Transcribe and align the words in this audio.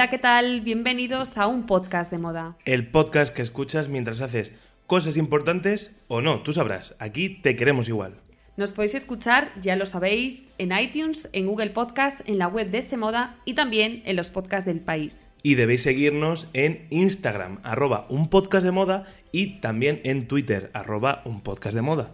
Hola, 0.00 0.08
¿qué 0.08 0.18
tal? 0.18 0.62
Bienvenidos 0.62 1.36
a 1.36 1.46
un 1.46 1.66
podcast 1.66 2.10
de 2.10 2.16
moda. 2.16 2.56
El 2.64 2.86
podcast 2.86 3.34
que 3.34 3.42
escuchas 3.42 3.88
mientras 3.88 4.22
haces 4.22 4.50
cosas 4.86 5.18
importantes 5.18 5.94
o 6.08 6.22
no, 6.22 6.40
tú 6.40 6.54
sabrás. 6.54 6.96
Aquí 6.98 7.28
te 7.28 7.54
queremos 7.54 7.86
igual. 7.86 8.14
Nos 8.56 8.72
podéis 8.72 8.94
escuchar, 8.94 9.52
ya 9.60 9.76
lo 9.76 9.84
sabéis, 9.84 10.48
en 10.56 10.72
iTunes, 10.72 11.28
en 11.34 11.46
Google 11.46 11.68
Podcast, 11.68 12.26
en 12.26 12.38
la 12.38 12.48
web 12.48 12.70
de 12.70 12.78
ese 12.78 12.96
moda 12.96 13.36
y 13.44 13.52
también 13.52 14.00
en 14.06 14.16
los 14.16 14.30
podcasts 14.30 14.64
del 14.64 14.80
país. 14.80 15.28
Y 15.42 15.56
debéis 15.56 15.82
seguirnos 15.82 16.48
en 16.54 16.86
Instagram, 16.88 17.58
arroba 17.62 18.06
un 18.08 18.30
podcast 18.30 18.64
de 18.64 18.72
moda, 18.72 19.04
y 19.32 19.60
también 19.60 20.00
en 20.04 20.28
Twitter, 20.28 20.70
arroba 20.72 21.20
un 21.26 21.42
podcast 21.42 21.74
de 21.74 21.82
moda. 21.82 22.12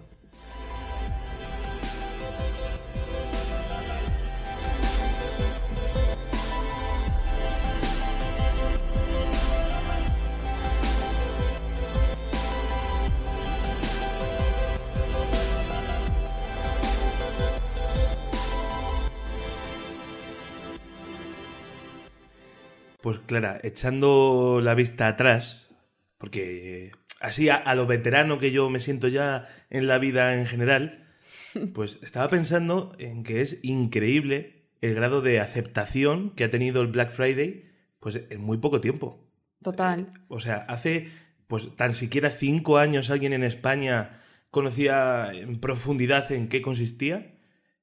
Clara, 23.27 23.61
echando 23.63 24.61
la 24.63 24.75
vista 24.75 25.09
atrás, 25.09 25.71
porque 26.19 26.93
así 27.21 27.49
a, 27.49 27.57
a 27.57 27.75
lo 27.75 27.87
veterano 27.87 28.39
que 28.39 28.53
yo 28.53 28.71
me 28.71 28.81
siento 28.81 29.09
ya 29.09 29.47
en 29.71 29.87
la 29.87 29.99
vida 29.99 30.35
en 30.35 30.47
general, 30.47 31.07
pues 31.75 31.99
estaba 32.03 32.29
pensando 32.29 32.93
en 32.99 33.23
que 33.23 33.43
es 33.43 33.61
increíble 33.63 34.57
el 34.81 34.95
grado 34.95 35.23
de 35.23 35.41
aceptación 35.41 36.31
que 36.31 36.45
ha 36.45 36.51
tenido 36.51 36.83
el 36.83 36.89
Black 36.89 37.11
Friday 37.11 37.67
pues 38.01 38.21
en 38.31 38.41
muy 38.41 38.59
poco 38.59 38.81
tiempo. 38.81 39.27
Total. 39.63 40.13
O 40.29 40.41
sea, 40.41 40.57
hace 40.57 41.09
pues 41.49 41.75
tan 41.77 41.95
siquiera 41.95 42.31
cinco 42.31 42.79
años 42.79 43.11
alguien 43.11 43.33
en 43.33 43.43
España 43.43 44.21
conocía 44.51 45.33
en 45.33 45.59
profundidad 45.59 46.31
en 46.33 46.49
qué 46.49 46.63
consistía. 46.63 47.36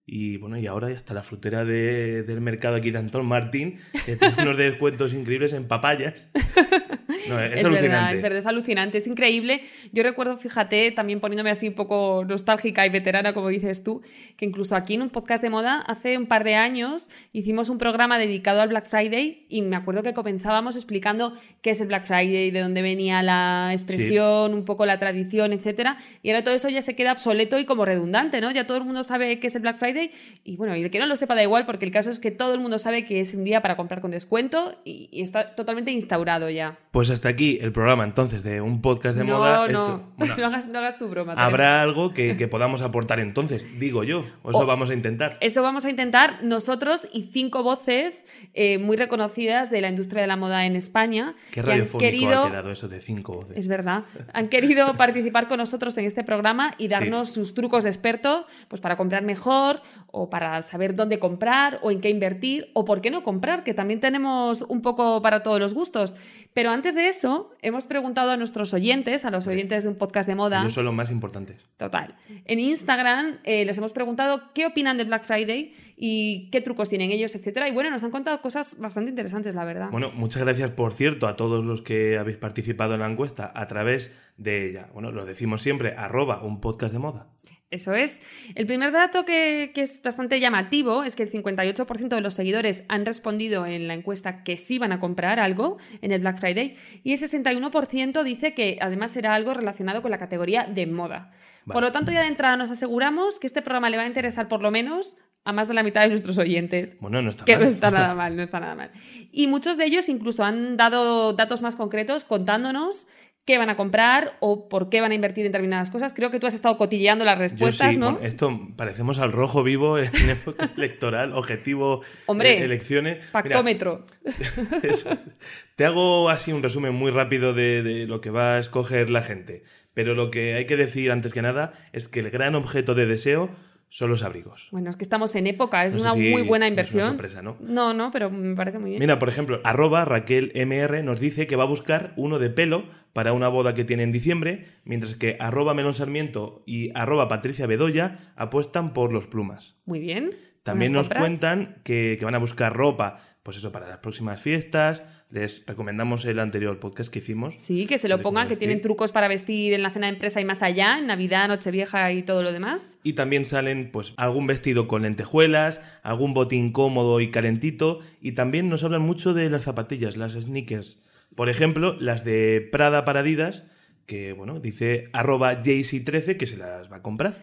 Y 0.06 0.36
bueno, 0.38 0.58
y 0.58 0.68
ahora 0.68 0.90
ya 0.90 0.96
está 0.98 1.14
la 1.14 1.24
frutera 1.24 1.64
de- 1.64 2.24
del 2.24 2.42
mercado 2.42 2.76
aquí 2.76 2.92
de 2.92 2.98
Antón 3.00 3.26
Martín, 3.26 3.80
que 4.06 4.18
tiene 4.18 4.36
unos 4.44 4.58
descuentos 4.58 5.14
increíbles 5.14 5.54
en 5.54 5.68
papayas. 5.68 6.28
No, 7.30 7.40
es, 7.40 7.54
Es, 7.58 7.66
alucinante. 7.66 7.82
verdad, 7.82 8.14
es 8.14 8.22
verdad, 8.22 8.40
es 8.40 8.46
alucinante, 8.48 8.98
es 8.98 9.08
increíble. 9.08 9.62
Yo 9.92 10.04
recuerdo, 10.04 10.38
fíjate, 10.38 10.92
también 10.92 11.20
poniéndome 11.20 11.50
así 11.50 11.68
un 11.68 11.74
poco 11.74 12.26
nostálgica 12.28 12.86
y 12.86 12.90
veterana, 12.90 13.34
como 13.34 13.50
dices 13.50 13.84
tú, 13.84 14.02
que 14.38 14.46
incluso 14.46 14.76
aquí 14.76 14.96
en 14.96 15.02
un 15.04 15.10
podcast 15.10 15.44
de 15.44 15.50
moda, 15.50 15.80
hace 15.82 16.18
un 16.18 16.26
par 16.28 16.44
de 16.44 16.56
años, 16.56 17.10
hicimos 17.32 17.70
un 17.70 17.78
programa 17.78 18.18
dedicado 18.18 18.62
al 18.62 18.70
Black 18.70 18.88
Friday 18.88 19.46
y 19.50 19.62
me 19.62 19.76
acuerdo 19.76 20.04
que 20.04 20.14
comenzábamos 20.14 20.76
explicando 20.76 21.34
qué 21.62 21.72
es 21.72 21.82
el 21.82 21.88
Black 21.88 22.06
Friday, 22.06 22.52
de 22.52 22.60
dónde 22.60 22.82
venía 22.82 23.22
la 23.24 23.70
expresión, 23.72 24.54
un 24.54 24.66
poco 24.66 24.86
la 24.86 24.98
tradición, 25.00 25.54
etcétera. 25.54 25.98
Y 26.22 26.30
ahora 26.30 26.44
todo 26.44 26.56
eso 26.56 26.70
ya 26.70 26.82
se 26.82 26.96
queda 26.96 27.14
obsoleto 27.14 27.60
y 27.60 27.66
como 27.66 27.86
redundante, 27.86 28.42
¿no? 28.42 28.52
Ya 28.52 28.68
todo 28.68 28.78
el 28.78 28.84
mundo 28.84 29.04
sabe 29.04 29.40
qué 29.40 29.48
es 29.48 29.56
el 29.56 29.62
Black 29.62 29.78
Friday 29.80 30.12
y 30.44 30.58
bueno, 30.58 30.76
y 30.76 30.84
de 30.84 30.92
que 30.92 31.00
no 31.00 31.06
lo 31.06 31.16
sepa 31.16 31.36
da 31.36 31.44
igual, 31.44 31.66
porque 31.66 31.86
el 31.86 31.92
caso 31.92 32.10
es 32.10 32.20
que 32.20 32.32
todo 32.32 32.54
el 32.54 32.60
mundo 32.60 32.80
sabe 32.80 33.06
que 33.06 33.20
es 33.20 33.34
un 33.34 33.44
día 33.44 33.62
para 33.62 33.76
comprar 33.76 34.02
con 34.02 34.12
descuento 34.12 34.76
y, 34.84 35.10
y 35.12 35.22
está 35.22 35.56
totalmente 35.56 35.92
instaurado 35.92 36.50
ya. 36.50 36.78
Pues 36.92 37.10
hasta 37.14 37.30
aquí 37.30 37.58
el 37.62 37.72
programa 37.72 38.04
entonces 38.04 38.44
de 38.44 38.62
un 38.62 38.82
podcast 38.82 39.18
de 39.18 39.24
no, 39.24 39.38
moda. 39.38 39.68
no, 39.68 40.02
Esto- 40.20 40.42
no, 40.42 40.48
hagas, 40.48 40.68
no 40.68 40.80
hagas 40.80 40.98
tu 40.98 41.08
broma. 41.08 41.34
Habrá 41.34 41.82
algo 41.82 42.14
que, 42.14 42.38
que 42.38 42.48
podamos 42.48 42.82
aportar 42.82 43.20
entonces, 43.20 43.80
digo 43.80 44.04
yo, 44.04 44.26
o 44.42 44.52
eso 44.52 44.66
vamos 44.66 44.90
a 44.90 44.94
intentar. 44.94 45.38
Eso 45.42 45.62
vamos 45.62 45.86
a 45.86 45.90
intentar 45.90 46.44
nosotros 46.44 47.08
y 47.12 47.24
cinco 47.24 47.64
voces 47.64 48.26
eh, 48.54 48.78
muy 48.78 48.98
reconocidas 48.98 49.70
de 49.72 49.82
la 49.82 49.90
industria 49.90 50.22
de 50.22 50.28
la 50.28 50.36
moda 50.36 50.66
en 50.66 50.76
España 50.76 51.36
Qué 51.52 51.62
que 51.62 51.72
han 51.72 51.88
querido 51.88 52.44
ha 52.46 52.50
quedado 52.50 52.72
eso 52.72 52.88
de 52.88 53.02
cinco 53.02 53.34
voces. 53.34 53.58
Es 53.58 53.68
verdad. 53.68 54.04
Han 54.34 54.50
querido 54.50 54.94
participar 54.98 55.48
con 55.48 55.58
nosotros 55.58 55.98
en 55.98 56.06
este 56.06 56.24
programa 56.24 56.72
y 56.78 56.88
darnos 56.88 57.30
sus 57.30 57.54
trucos 57.54 57.84
de 57.84 57.90
experto 57.90 58.46
pues 58.68 58.82
para 58.82 58.98
comprar 58.98 59.24
mejor 59.24 59.82
o 60.12 60.30
para 60.30 60.62
saber 60.62 60.96
dónde 60.96 61.20
comprar 61.20 61.80
o 61.82 61.92
en 61.92 62.00
qué 62.02 62.10
invertir 62.10 62.70
o 62.74 62.86
por 62.86 63.02
qué 63.02 63.10
no 63.10 63.24
comprar, 63.24 63.64
que 63.64 63.74
también 63.74 64.00
tenemos 64.00 64.62
un 64.62 64.82
poco 64.82 65.22
para 65.22 65.42
todos 65.44 65.60
los 65.60 65.74
gustos. 65.74 66.14
Pero 66.54 66.70
antes 66.70 66.94
de 66.96 67.03
eso, 67.04 67.52
hemos 67.62 67.86
preguntado 67.86 68.32
a 68.32 68.38
nuestros 68.38 68.74
oyentes, 68.74 69.26
a 69.26 69.32
los 69.32 69.48
oyentes 69.48 69.84
de 69.84 69.90
un 69.90 69.96
podcast 69.96 70.28
de 70.28 70.36
moda, 70.36 70.62
Ellos 70.62 70.74
son 70.74 70.86
los 70.86 70.94
más 70.94 71.12
importantes. 71.12 71.66
Total. 71.78 72.16
En 72.46 72.60
Instagram 72.60 73.40
eh, 73.44 73.66
les 73.66 73.78
hemos 73.78 73.92
preguntado 73.92 74.54
qué 74.54 74.66
opinan 74.66 74.98
del 74.98 75.08
Black 75.08 75.24
Friday 75.26 75.74
y 75.96 76.50
qué 76.50 76.62
trucos 76.62 76.90
tienen 76.90 77.12
ellos, 77.12 77.36
etcétera. 77.36 77.68
Y 77.68 77.72
bueno, 77.72 77.90
nos 77.90 78.04
han 78.04 78.12
contado 78.12 78.42
cosas 78.42 78.78
bastante 78.80 79.10
interesantes, 79.10 79.56
la 79.56 79.66
verdad. 79.66 79.90
Bueno, 79.92 80.12
muchas 80.14 80.42
gracias, 80.44 80.72
por 80.72 80.94
cierto, 80.94 81.28
a 81.28 81.36
todos 81.36 81.64
los 81.64 81.82
que 81.82 82.18
habéis 82.18 82.38
participado 82.38 82.94
en 82.94 83.02
la 83.02 83.08
encuesta 83.08 83.52
a 83.54 83.68
través 83.68 84.12
de, 84.38 84.74
ya, 84.74 84.90
bueno, 84.94 85.12
lo 85.12 85.26
decimos 85.26 85.62
siempre, 85.62 85.94
arroba 85.96 86.44
un 86.44 86.60
podcast 86.60 86.94
de 86.94 87.00
moda. 87.00 87.28
Eso 87.74 87.94
es. 87.94 88.22
El 88.56 88.66
primer 88.68 88.92
dato 88.92 89.26
que, 89.26 89.72
que 89.74 89.82
es 89.82 90.02
bastante 90.04 90.40
llamativo 90.40 91.04
es 91.04 91.16
que 91.16 91.24
el 91.24 91.32
58% 91.32 92.08
de 92.08 92.22
los 92.22 92.36
seguidores 92.36 92.84
han 92.88 93.06
respondido 93.06 93.66
en 93.66 93.88
la 93.88 93.96
encuesta 93.96 94.44
que 94.44 94.58
sí 94.58 94.78
van 94.78 94.92
a 94.92 95.00
comprar 95.00 95.40
algo 95.40 95.78
en 96.02 96.12
el 96.12 96.22
Black 96.22 96.40
Friday 96.40 96.76
y 97.04 97.14
el 97.14 97.20
61% 97.20 98.24
dice 98.24 98.54
que 98.54 98.78
además 98.80 99.12
será 99.12 99.34
algo 99.34 99.54
relacionado 99.54 100.02
con 100.02 100.12
la 100.12 100.18
categoría 100.18 100.66
de 100.66 100.86
moda. 100.88 101.32
Vale. 101.66 101.74
Por 101.74 101.82
lo 101.84 101.92
tanto, 101.92 102.12
ya 102.12 102.22
de 102.22 102.28
entrada 102.28 102.58
nos 102.58 102.70
aseguramos 102.72 103.40
que 103.40 103.48
este 103.48 103.62
programa 103.62 103.90
le 103.90 103.98
va 103.98 104.04
a 104.04 104.08
interesar 104.08 104.48
por 104.48 104.62
lo 104.62 104.70
menos 104.70 105.18
a 105.46 105.52
más 105.52 105.68
de 105.68 105.74
la 105.74 105.84
mitad 105.84 106.02
de 106.02 106.10
nuestros 106.10 106.38
oyentes. 106.38 106.98
Bueno, 107.02 107.22
no 107.22 107.30
está 107.32 107.44
Que 107.44 107.56
mal. 107.56 107.64
no 107.64 107.70
está 107.70 107.92
nada 107.92 108.16
mal, 108.22 108.36
no 108.36 108.44
está 108.44 108.60
nada 108.60 108.76
mal. 108.76 108.92
Y 109.32 109.48
muchos 109.48 109.78
de 109.78 109.86
ellos 109.86 110.08
incluso 110.10 110.44
han 110.44 110.78
dado 110.78 111.34
datos 111.34 111.62
más 111.62 111.76
concretos 111.76 112.24
contándonos 112.24 113.08
qué 113.46 113.58
van 113.58 113.70
a 113.70 113.76
comprar 113.76 114.38
o 114.40 114.70
por 114.70 114.90
qué 114.90 115.02
van 115.02 115.12
a 115.12 115.16
invertir 115.16 115.46
en 115.46 115.52
determinadas 115.52 115.90
cosas. 115.90 116.14
Creo 116.14 116.32
que 116.32 116.40
tú 116.40 116.48
has 116.48 116.54
estado 116.54 116.78
cotilleando 116.78 117.26
las 117.26 117.38
Yo 117.38 117.42
respuestas, 117.42 117.94
sí, 117.94 118.00
¿no? 118.00 118.14
bueno, 118.14 118.26
esto 118.26 118.60
parecemos 118.76 119.20
al 119.20 119.32
rojo 119.32 119.64
vivo 119.64 119.98
en 119.98 120.12
época 120.30 120.72
electoral, 120.78 121.34
objetivo 121.34 122.02
Hombre, 122.26 122.60
eh, 122.60 122.64
elecciones. 122.64 123.18
Mira, 123.18 123.32
Pactómetro. 123.32 124.06
Te 125.76 125.86
hago 125.86 126.30
así 126.30 126.54
un 126.54 126.64
resumen 126.64 126.94
muy 126.94 127.12
rápido 127.12 127.54
de, 127.54 127.84
de 127.84 128.08
lo 128.08 128.22
que 128.22 128.30
va 128.30 128.56
a 128.56 128.60
escoger 128.60 129.10
la 129.10 129.22
gente. 129.22 129.64
Pero 129.94 130.16
lo 130.16 130.32
que 130.32 130.56
hay 130.56 130.66
que 130.66 130.78
decir 130.78 131.12
antes 131.12 131.34
que 131.34 131.42
nada 131.42 131.74
es 131.92 132.08
que 132.08 132.22
el 132.22 132.32
gran 132.32 132.56
objeto 132.56 132.96
de 132.96 133.06
deseo 133.06 133.50
son 133.96 134.10
los 134.10 134.24
abrigos. 134.24 134.70
Bueno, 134.72 134.90
es 134.90 134.96
que 134.96 135.04
estamos 135.04 135.36
en 135.36 135.46
época, 135.46 135.86
es 135.86 135.94
No 135.94 136.02
una 136.02 136.14
si 136.14 136.32
muy 136.32 136.42
buena 136.42 136.66
es 136.66 136.68
una 136.68 136.68
inversión. 136.70 137.06
sorpresa, 137.06 137.44
¿no? 137.44 137.58
No, 137.60 137.94
no, 137.94 138.10
pero 138.10 138.32
me 138.32 138.56
parece 138.56 138.80
muy 138.80 138.90
bien. 138.90 139.00
Mira, 139.00 139.20
por 139.20 139.30
ejemplo, 139.30 139.62
arroba 139.64 140.04
Raquel 140.04 140.52
MR 140.56 141.04
nos 141.04 141.20
dice 141.20 141.46
que 141.46 141.56
va 141.56 141.66
a 141.66 141.68
buscar 141.68 142.14
uno 142.18 142.40
de 142.40 142.50
pelo 142.50 142.86
para 143.14 143.34
una 143.34 143.50
boda 143.50 143.76
que 143.76 143.84
tiene 143.84 144.02
en 144.02 144.12
diciembre, 144.12 144.66
mientras 144.84 145.16
que 145.16 145.38
arroba 145.40 145.76
Melón 145.76 145.94
Sarmiento 145.94 146.64
y 146.66 146.90
arroba 146.98 147.28
Patricia 147.28 147.68
Bedoya 147.68 148.34
apuestan 148.36 148.94
por 148.94 149.14
los 149.14 149.28
plumas. 149.28 149.78
Muy 149.86 150.00
bien. 150.00 150.32
También 150.64 150.92
nos 150.92 151.10
compras. 151.10 151.22
cuentan 151.30 151.76
que, 151.84 152.16
que 152.18 152.26
van 152.26 152.34
a 152.34 152.40
buscar 152.40 152.76
ropa, 152.76 153.20
pues 153.44 153.58
eso, 153.58 153.72
para 153.72 153.88
las 153.88 154.00
próximas 154.00 154.42
fiestas. 154.42 155.04
Les 155.34 155.66
recomendamos 155.66 156.26
el 156.26 156.38
anterior 156.38 156.80
podcast 156.80 157.12
que 157.12 157.18
hicimos. 157.18 157.56
Sí, 157.58 157.88
que 157.88 157.98
se 157.98 158.08
lo 158.08 158.22
pongan, 158.22 158.48
que 158.48 158.56
tienen 158.56 158.82
trucos 158.82 159.12
para 159.12 159.28
vestir 159.28 159.74
en 159.74 159.82
la 159.82 159.90
cena 159.90 160.06
de 160.06 160.14
empresa 160.14 160.40
y 160.40 160.46
más 160.46 160.62
allá, 160.62 161.00
en 161.00 161.08
Navidad, 161.08 161.48
Nochevieja 161.48 162.12
y 162.12 162.22
todo 162.22 162.44
lo 162.44 162.52
demás. 162.52 163.00
Y 163.02 163.14
también 163.14 163.48
salen 163.48 163.90
pues 163.92 164.14
algún 164.18 164.46
vestido 164.46 164.88
con 164.88 165.02
lentejuelas, 165.02 165.82
algún 166.04 166.36
botín 166.36 166.72
cómodo 166.72 167.20
y 167.20 167.32
calentito. 167.32 168.02
Y 168.22 168.34
también 168.34 168.70
nos 168.70 168.84
hablan 168.84 169.02
mucho 169.02 169.34
de 169.34 169.50
las 169.50 169.64
zapatillas, 169.64 170.18
las 170.18 170.34
sneakers. 170.34 171.00
Por 171.36 171.50
ejemplo, 171.50 171.96
las 172.00 172.24
de 172.24 172.70
Prada 172.72 173.04
para 173.04 173.22
Adidas, 173.22 173.64
que 174.06 174.34
bueno, 174.34 174.60
dice 174.60 175.10
arroba 175.14 175.62
JC13 175.62 176.38
que 176.38 176.46
se 176.46 176.58
las 176.58 176.92
va 176.92 176.98
a 176.98 177.02
comprar. 177.02 177.36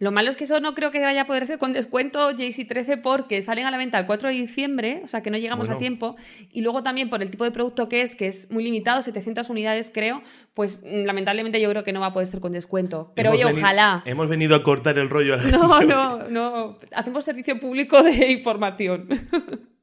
Lo 0.00 0.12
malo 0.12 0.30
es 0.30 0.36
que 0.36 0.44
eso 0.44 0.60
no 0.60 0.74
creo 0.76 0.92
que 0.92 1.00
vaya 1.00 1.22
a 1.22 1.26
poder 1.26 1.44
ser 1.46 1.58
con 1.58 1.72
descuento 1.72 2.30
JC13 2.30 3.00
porque 3.02 3.42
salen 3.42 3.66
a 3.66 3.70
la 3.72 3.78
venta 3.78 3.98
el 3.98 4.06
4 4.06 4.28
de 4.28 4.34
diciembre, 4.36 5.00
o 5.02 5.08
sea 5.08 5.22
que 5.22 5.30
no 5.32 5.38
llegamos 5.38 5.66
Bueno. 5.66 5.76
a 5.76 5.80
tiempo. 5.80 6.16
Y 6.52 6.60
luego 6.60 6.84
también 6.84 7.08
por 7.08 7.20
el 7.20 7.30
tipo 7.30 7.42
de 7.42 7.50
producto 7.50 7.88
que 7.88 8.02
es, 8.02 8.14
que 8.14 8.28
es 8.28 8.48
muy 8.50 8.62
limitado, 8.62 9.02
700 9.02 9.50
unidades 9.50 9.90
creo, 9.92 10.22
pues 10.54 10.82
lamentablemente 10.84 11.60
yo 11.60 11.68
creo 11.70 11.82
que 11.82 11.92
no 11.92 11.98
va 11.98 12.06
a 12.06 12.12
poder 12.12 12.28
ser 12.28 12.38
con 12.40 12.52
descuento. 12.52 13.12
Pero 13.16 13.30
Hemos 13.30 13.40
oye, 13.44 13.52
veni- 13.54 13.58
ojalá. 13.60 14.02
Hemos 14.04 14.28
venido 14.28 14.54
a 14.54 14.62
cortar 14.62 14.98
el 15.00 15.10
rollo 15.10 15.34
a 15.34 15.36
la 15.38 15.42
No, 15.50 15.68
gente. 15.78 15.86
no, 15.94 16.28
no. 16.28 16.78
Hacemos 16.92 17.24
servicio 17.24 17.58
público 17.58 18.00
de 18.02 18.30
información. 18.30 19.08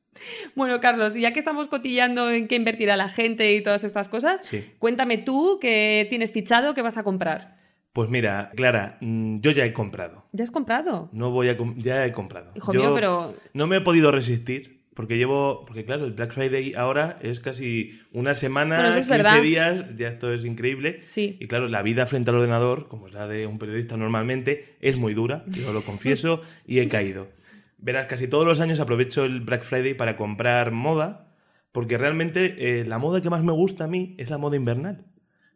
Bueno, 0.56 0.80
Carlos, 0.80 1.16
y 1.16 1.22
ya 1.22 1.34
que 1.34 1.40
estamos 1.40 1.68
cotillando 1.68 2.30
en 2.32 2.48
qué 2.48 2.56
invertirá 2.56 2.96
la 2.98 3.10
gente 3.10 3.54
y 3.56 3.62
todas 3.62 3.84
estas 3.84 4.10
cosas, 4.10 4.42
Sí. 4.46 4.66
cuéntame 4.80 5.18
tú 5.18 5.58
qué 5.62 6.08
tienes 6.10 6.32
fichado, 6.32 6.74
qué 6.74 6.82
vas 6.82 6.98
a 6.98 7.04
comprar. 7.04 7.58
Pues 7.94 8.10
mira, 8.10 8.52
Clara, 8.56 8.98
mm, 9.02 9.40
yo 9.40 9.52
ya 9.52 9.66
he 9.66 9.72
comprado. 9.74 10.26
¿Ya 10.34 10.44
has 10.44 10.52
comprado? 10.52 11.10
No 11.14 11.32
voy 11.32 11.50
a 11.50 11.58
ya 11.78 12.06
he 12.06 12.12
comprado. 12.12 12.52
Hijo 12.56 12.74
Yo 12.74 12.80
mío, 12.82 12.92
pero 12.94 13.36
no 13.54 13.68
me 13.68 13.78
he 13.78 13.82
podido 13.82 14.12
resistir 14.12 14.82
porque 14.94 15.18
llevo 15.18 15.66
porque 15.66 15.84
claro, 15.86 16.06
el 16.06 16.12
Black 16.14 16.34
Friday 16.34 16.74
ahora 16.76 17.18
es 17.22 17.40
casi 17.42 18.00
una 18.12 18.34
semana, 18.34 18.76
Bueno, 18.78 18.90
eso 18.92 19.00
es 19.00 19.08
15 19.08 19.18
verdad. 19.24 19.42
días, 19.42 19.86
ya 19.98 20.08
esto 20.10 20.34
es 20.34 20.44
increíble. 20.46 21.02
sí. 21.06 21.38
Y 21.40 21.48
claro, 21.48 21.68
la 21.70 21.82
vida 21.84 22.06
frente 22.06 22.32
al 22.32 22.38
ordenador, 22.38 22.88
como 22.90 23.08
es 23.08 23.14
la 23.14 23.28
de 23.28 23.48
un 23.48 23.60
periodista 23.60 23.96
normalmente, 23.98 24.76
es 24.82 24.98
muy 24.98 25.14
dura, 25.14 25.44
yo 25.48 25.72
lo 25.74 25.82
confieso, 25.82 26.42
y 26.68 26.80
he 26.80 26.88
caído. 26.90 27.28
Verás, 27.86 28.08
casi 28.08 28.28
todos 28.28 28.46
los 28.48 28.60
años 28.62 28.80
aprovecho 28.80 29.26
el 29.26 29.42
Black 29.42 29.62
Friday 29.62 29.94
para 29.94 30.18
comprar 30.18 30.72
moda, 30.72 31.28
porque 31.72 32.00
realmente 32.00 32.80
eh, 32.80 32.84
la 32.86 32.98
moda 32.98 33.22
que 33.22 33.30
más 33.30 33.44
me 33.44 33.52
gusta 33.52 33.84
a 33.84 33.88
mí 33.88 34.16
es 34.18 34.32
la 34.32 34.40
moda 34.40 34.56
invernal. 34.56 35.06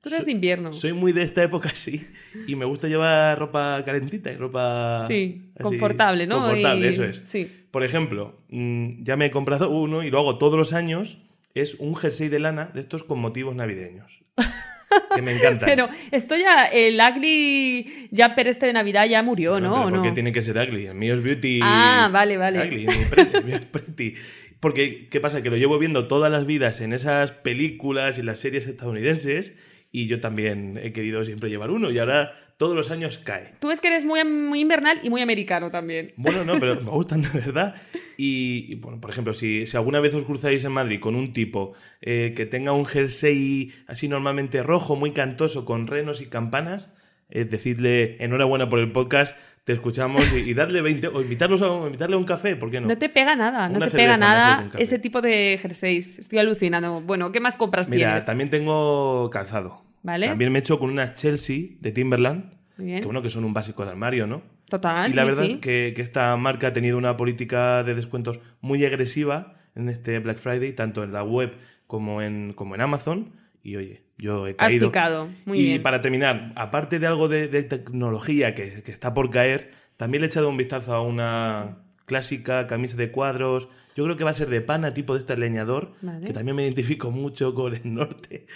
Tú 0.02 0.10
eres 0.10 0.20
So- 0.20 0.26
de 0.28 0.31
invierno. 0.34 0.72
Soy 0.72 0.94
muy 0.94 1.12
de 1.12 1.24
esta 1.24 1.42
época, 1.42 1.70
sí, 1.74 2.06
y 2.46 2.56
me 2.56 2.66
gusta 2.66 2.88
llevar 2.88 3.40
ropa 3.40 3.81
calentita 3.84 4.31
y 4.31 4.36
ropa... 4.36 5.06
sí, 5.08 5.50
así, 5.56 5.64
confortable, 5.64 6.28
¿no? 6.28 6.42
Confortable, 6.42 6.86
Y- 6.86 6.90
eso 6.90 7.04
es. 7.04 7.24
Sí. 7.26 7.52
Por 7.72 7.84
ejemplo, 7.84 8.38
mm, 8.50 9.02
ya 9.04 9.18
me 9.18 9.26
he 9.26 9.31
comprado 9.31 9.72
uno 9.72 10.04
y 10.04 10.12
lo 10.12 10.20
hago 10.20 10.38
todos 10.38 10.56
los 10.60 10.72
años, 10.74 11.18
es 11.56 11.76
un 11.80 11.96
jersey 11.96 12.30
de 12.30 12.38
lana 12.38 12.70
de 12.76 12.81
estos 12.81 13.04
con 13.04 13.18
motivos 13.20 13.56
navideños. 13.56 14.24
que 15.16 15.22
me 15.22 15.34
encantan. 15.36 15.68
Pero 15.68 15.90
esto 16.12 16.36
ya, 16.36 16.66
el 16.66 17.00
ugly 17.00 18.10
jumper 18.16 18.48
este 18.48 18.66
de 18.68 18.74
Navidad 18.74 19.08
ya 19.08 19.24
murió, 19.24 19.60
¿no? 19.60 19.74
pero 19.74 19.88
¿O 19.88 19.90
¿Por 19.90 20.02
qué 20.02 20.08
no? 20.10 20.14
tiene 20.14 20.32
que 20.32 20.42
ser 20.42 20.58
ugly? 20.58 20.88
El 20.88 20.96
mío 20.96 21.14
es 21.14 21.24
beauty. 21.24 21.60
Ah, 21.64 22.10
vale, 22.12 22.38
vale. 22.38 22.68
Ugly, 22.68 22.86
el 22.86 23.08
pretty, 23.10 23.38
el 23.38 23.46
mío 23.46 23.56
es 23.56 23.66
pretty. 23.66 24.14
Porque, 24.60 25.08
¿qué 25.10 25.20
pasa? 25.22 25.42
Que 25.42 25.50
lo 25.50 25.58
llevo 25.58 25.80
viendo 25.80 26.08
todas 26.08 26.32
las 26.32 26.46
vidas 26.46 26.82
en 26.82 26.92
esas 26.94 27.32
películas 27.32 28.18
y 28.18 28.24
las 28.24 28.40
series 28.40 28.68
estadounidenses 28.68 29.56
y 29.92 30.08
yo 30.08 30.20
también 30.20 30.80
he 30.82 30.92
querido 30.92 31.24
siempre 31.26 31.50
llevar 31.50 31.72
uno 31.72 31.90
y 31.92 31.98
ahora 31.98 32.34
todos 32.60 32.76
los 32.76 32.92
años 32.92 33.18
cae. 33.18 33.54
Tú 33.62 33.72
es 33.72 33.80
que 33.80 33.88
eres 33.88 34.04
muy, 34.04 34.22
muy 34.26 34.60
invernal 34.60 35.00
y 35.02 35.10
muy 35.10 35.22
americano 35.22 35.72
también. 35.72 36.12
Bueno, 36.18 36.44
no, 36.44 36.60
pero 36.60 36.76
me 36.84 36.92
gustan 36.92 37.22
de 37.22 37.30
verdad. 37.30 37.74
Y, 38.18 38.66
y, 38.68 38.76
bueno, 38.76 39.00
por 39.00 39.10
ejemplo, 39.10 39.34
si, 39.34 39.66
si 39.66 39.78
alguna 39.78 40.02
vez 40.02 40.14
os 40.14 40.26
cruzáis 40.26 40.66
en 40.66 40.74
Madrid 40.74 41.00
con 41.00 41.16
un 41.16 41.32
tipo 41.32 41.72
eh, 42.02 42.34
que 42.36 42.46
tenga 42.46 42.74
un 42.74 42.86
jersey 42.86 43.72
así 43.88 44.10
normalmente 44.10 44.62
rojo, 44.62 44.98
muy 44.98 45.14
cantoso, 45.14 45.64
con 45.64 45.88
renos 45.88 46.20
y 46.20 46.26
campanas, 46.26 46.90
eh, 47.30 47.46
decidle 47.46 48.22
enhorabuena 48.22 48.68
por 48.68 48.80
el 48.80 48.92
podcast, 48.92 49.38
te 49.64 49.72
escuchamos 49.72 50.22
y, 50.34 50.50
y 50.50 50.54
darle 50.54 50.82
20, 50.82 51.08
o 51.08 51.22
invitarlos 51.22 51.62
a, 51.62 51.68
invitarle 51.86 52.18
a 52.18 52.20
un 52.20 52.26
café, 52.26 52.58
¿por 52.58 52.70
qué 52.72 52.82
no? 52.82 52.90
No 52.90 52.98
te 52.98 53.08
pega 53.08 53.38
nada, 53.38 53.70
no 53.70 53.78
Una 53.78 53.86
te 53.86 53.92
cerveza 53.92 54.16
pega 54.16 54.18
nada 54.18 54.70
ese 54.78 55.00
tipo 55.00 55.22
de 55.22 55.58
jerseys. 55.62 56.20
Estoy 56.20 56.40
alucinando. 56.40 57.00
Bueno, 57.00 57.32
¿qué 57.32 57.40
más 57.40 57.56
compras 57.56 57.88
Mira, 57.88 58.10
tienes? 58.10 58.26
también 58.26 58.50
tengo 58.50 59.30
calzado. 59.30 59.89
¿Vale? 60.04 60.28
También 60.28 60.51
me 60.51 60.60
he 60.60 60.62
hecho 60.62 60.80
con 60.80 60.90
unas 60.90 61.13
Chelsea 61.16 61.75
de 61.80 61.92
Timberland, 61.92 62.54
bien. 62.78 63.00
que 63.00 63.06
bueno, 63.06 63.22
que 63.22 63.30
son 63.30 63.44
un 63.44 63.54
básico 63.54 63.84
de 63.86 63.92
armario, 63.92 64.28
¿no? 64.28 64.42
Total, 64.69 65.10
y 65.12 65.13
la 65.13 65.24
sí, 65.24 65.28
verdad 65.30 65.44
sí. 65.46 65.57
Que, 65.60 65.94
que 65.96 66.01
esta 66.01 66.36
marca 66.38 66.68
ha 66.68 66.74
tenido 66.74 66.98
una 66.98 67.18
política 67.18 67.84
de 67.84 67.96
descuentos 67.96 68.40
muy 68.62 68.86
agresiva 68.86 69.56
en 69.75 69.90
este 69.90 70.19
Black 70.19 70.38
Friday, 70.38 70.74
tanto 70.74 71.04
en 71.04 71.12
la 71.12 71.24
web 71.24 71.56
como 71.88 72.22
en, 72.22 72.54
como 72.54 72.75
en 72.75 72.81
Amazon. 72.81 73.31
Y 73.63 73.75
oye, 73.75 74.04
yo 74.18 74.48
he 74.48 74.51
Has 74.51 74.56
caído. 74.57 74.88
picado. 74.90 75.30
Muy 75.46 75.60
y 75.60 75.63
bien. 75.69 75.81
para 75.81 76.02
terminar, 76.02 76.54
aparte 76.56 77.00
de 77.00 77.07
algo 77.07 77.28
de, 77.28 77.48
de 77.48 77.63
tecnología 77.63 78.54
que, 78.56 78.84
que 78.84 78.92
está 78.92 79.13
por 79.13 79.30
caer, 79.31 79.72
también 79.98 80.22
le 80.22 80.28
he 80.28 80.30
echado 80.30 80.50
un 80.50 80.57
vistazo 80.57 80.94
a 80.94 81.02
una 81.02 81.80
clásica 82.10 82.68
camisa 82.68 82.98
de 82.98 83.12
cuadros. 83.12 83.70
Yo 83.96 84.04
creo 84.04 84.18
que 84.18 84.24
va 84.24 84.32
a 84.32 84.34
ser 84.34 84.50
de 84.50 84.62
pana, 84.62 84.94
tipo 84.94 85.14
de 85.14 85.20
este 85.20 85.38
leñador, 85.38 85.94
Vale. 86.02 86.26
que 86.26 86.34
también 86.34 86.56
me 86.56 86.64
identifico 86.64 87.12
mucho 87.12 87.54
con 87.54 87.76
el 87.76 87.94
norte. 87.94 88.48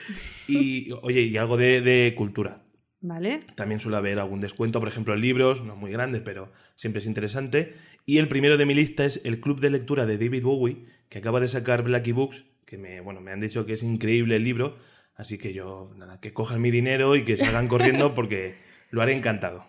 Y 0.48 0.92
oye, 1.04 1.22
y 1.22 1.38
algo 1.38 1.56
de, 1.56 1.80
de 1.82 2.16
cultura. 2.18 2.64
¿Vale? 3.00 3.42
También 3.56 3.80
suele 3.80 3.98
haber 3.98 4.18
algún 4.20 4.40
descuento, 4.40 4.80
por 4.80 4.88
ejemplo, 4.88 5.14
en 5.14 5.22
libros, 5.22 5.64
no 5.64 5.76
muy 5.76 5.92
grandes, 5.92 6.22
pero 6.22 6.52
siempre 6.76 7.00
es 7.00 7.06
interesante. 7.06 7.76
Y 8.06 8.18
el 8.18 8.28
primero 8.28 8.58
de 8.58 8.66
mi 8.66 8.74
lista 8.74 9.06
es 9.06 9.22
el 9.26 9.40
club 9.40 9.60
de 9.60 9.70
lectura 9.70 10.06
de 10.06 10.18
David 10.18 10.44
Bowie, 10.44 10.86
que 11.10 11.20
acaba 11.20 11.40
de 11.40 11.48
sacar 11.48 11.84
Blackie 11.84 12.14
Books, 12.14 12.46
que 12.66 12.78
me, 12.78 13.02
bueno, 13.02 13.22
me 13.22 13.32
han 13.32 13.40
dicho 13.42 13.66
que 13.66 13.74
es 13.74 13.84
increíble 13.84 14.38
el 14.38 14.44
libro. 14.44 14.78
Así 15.16 15.38
que 15.38 15.54
yo, 15.54 15.92
nada, 15.96 16.20
que 16.20 16.34
cojan 16.34 16.62
mi 16.62 16.72
dinero 16.72 17.16
y 17.16 17.24
que 17.24 17.38
salgan 17.38 17.68
corriendo 17.68 18.14
porque 18.16 18.56
lo 18.90 19.02
haré 19.02 19.14
encantado. 19.14 19.66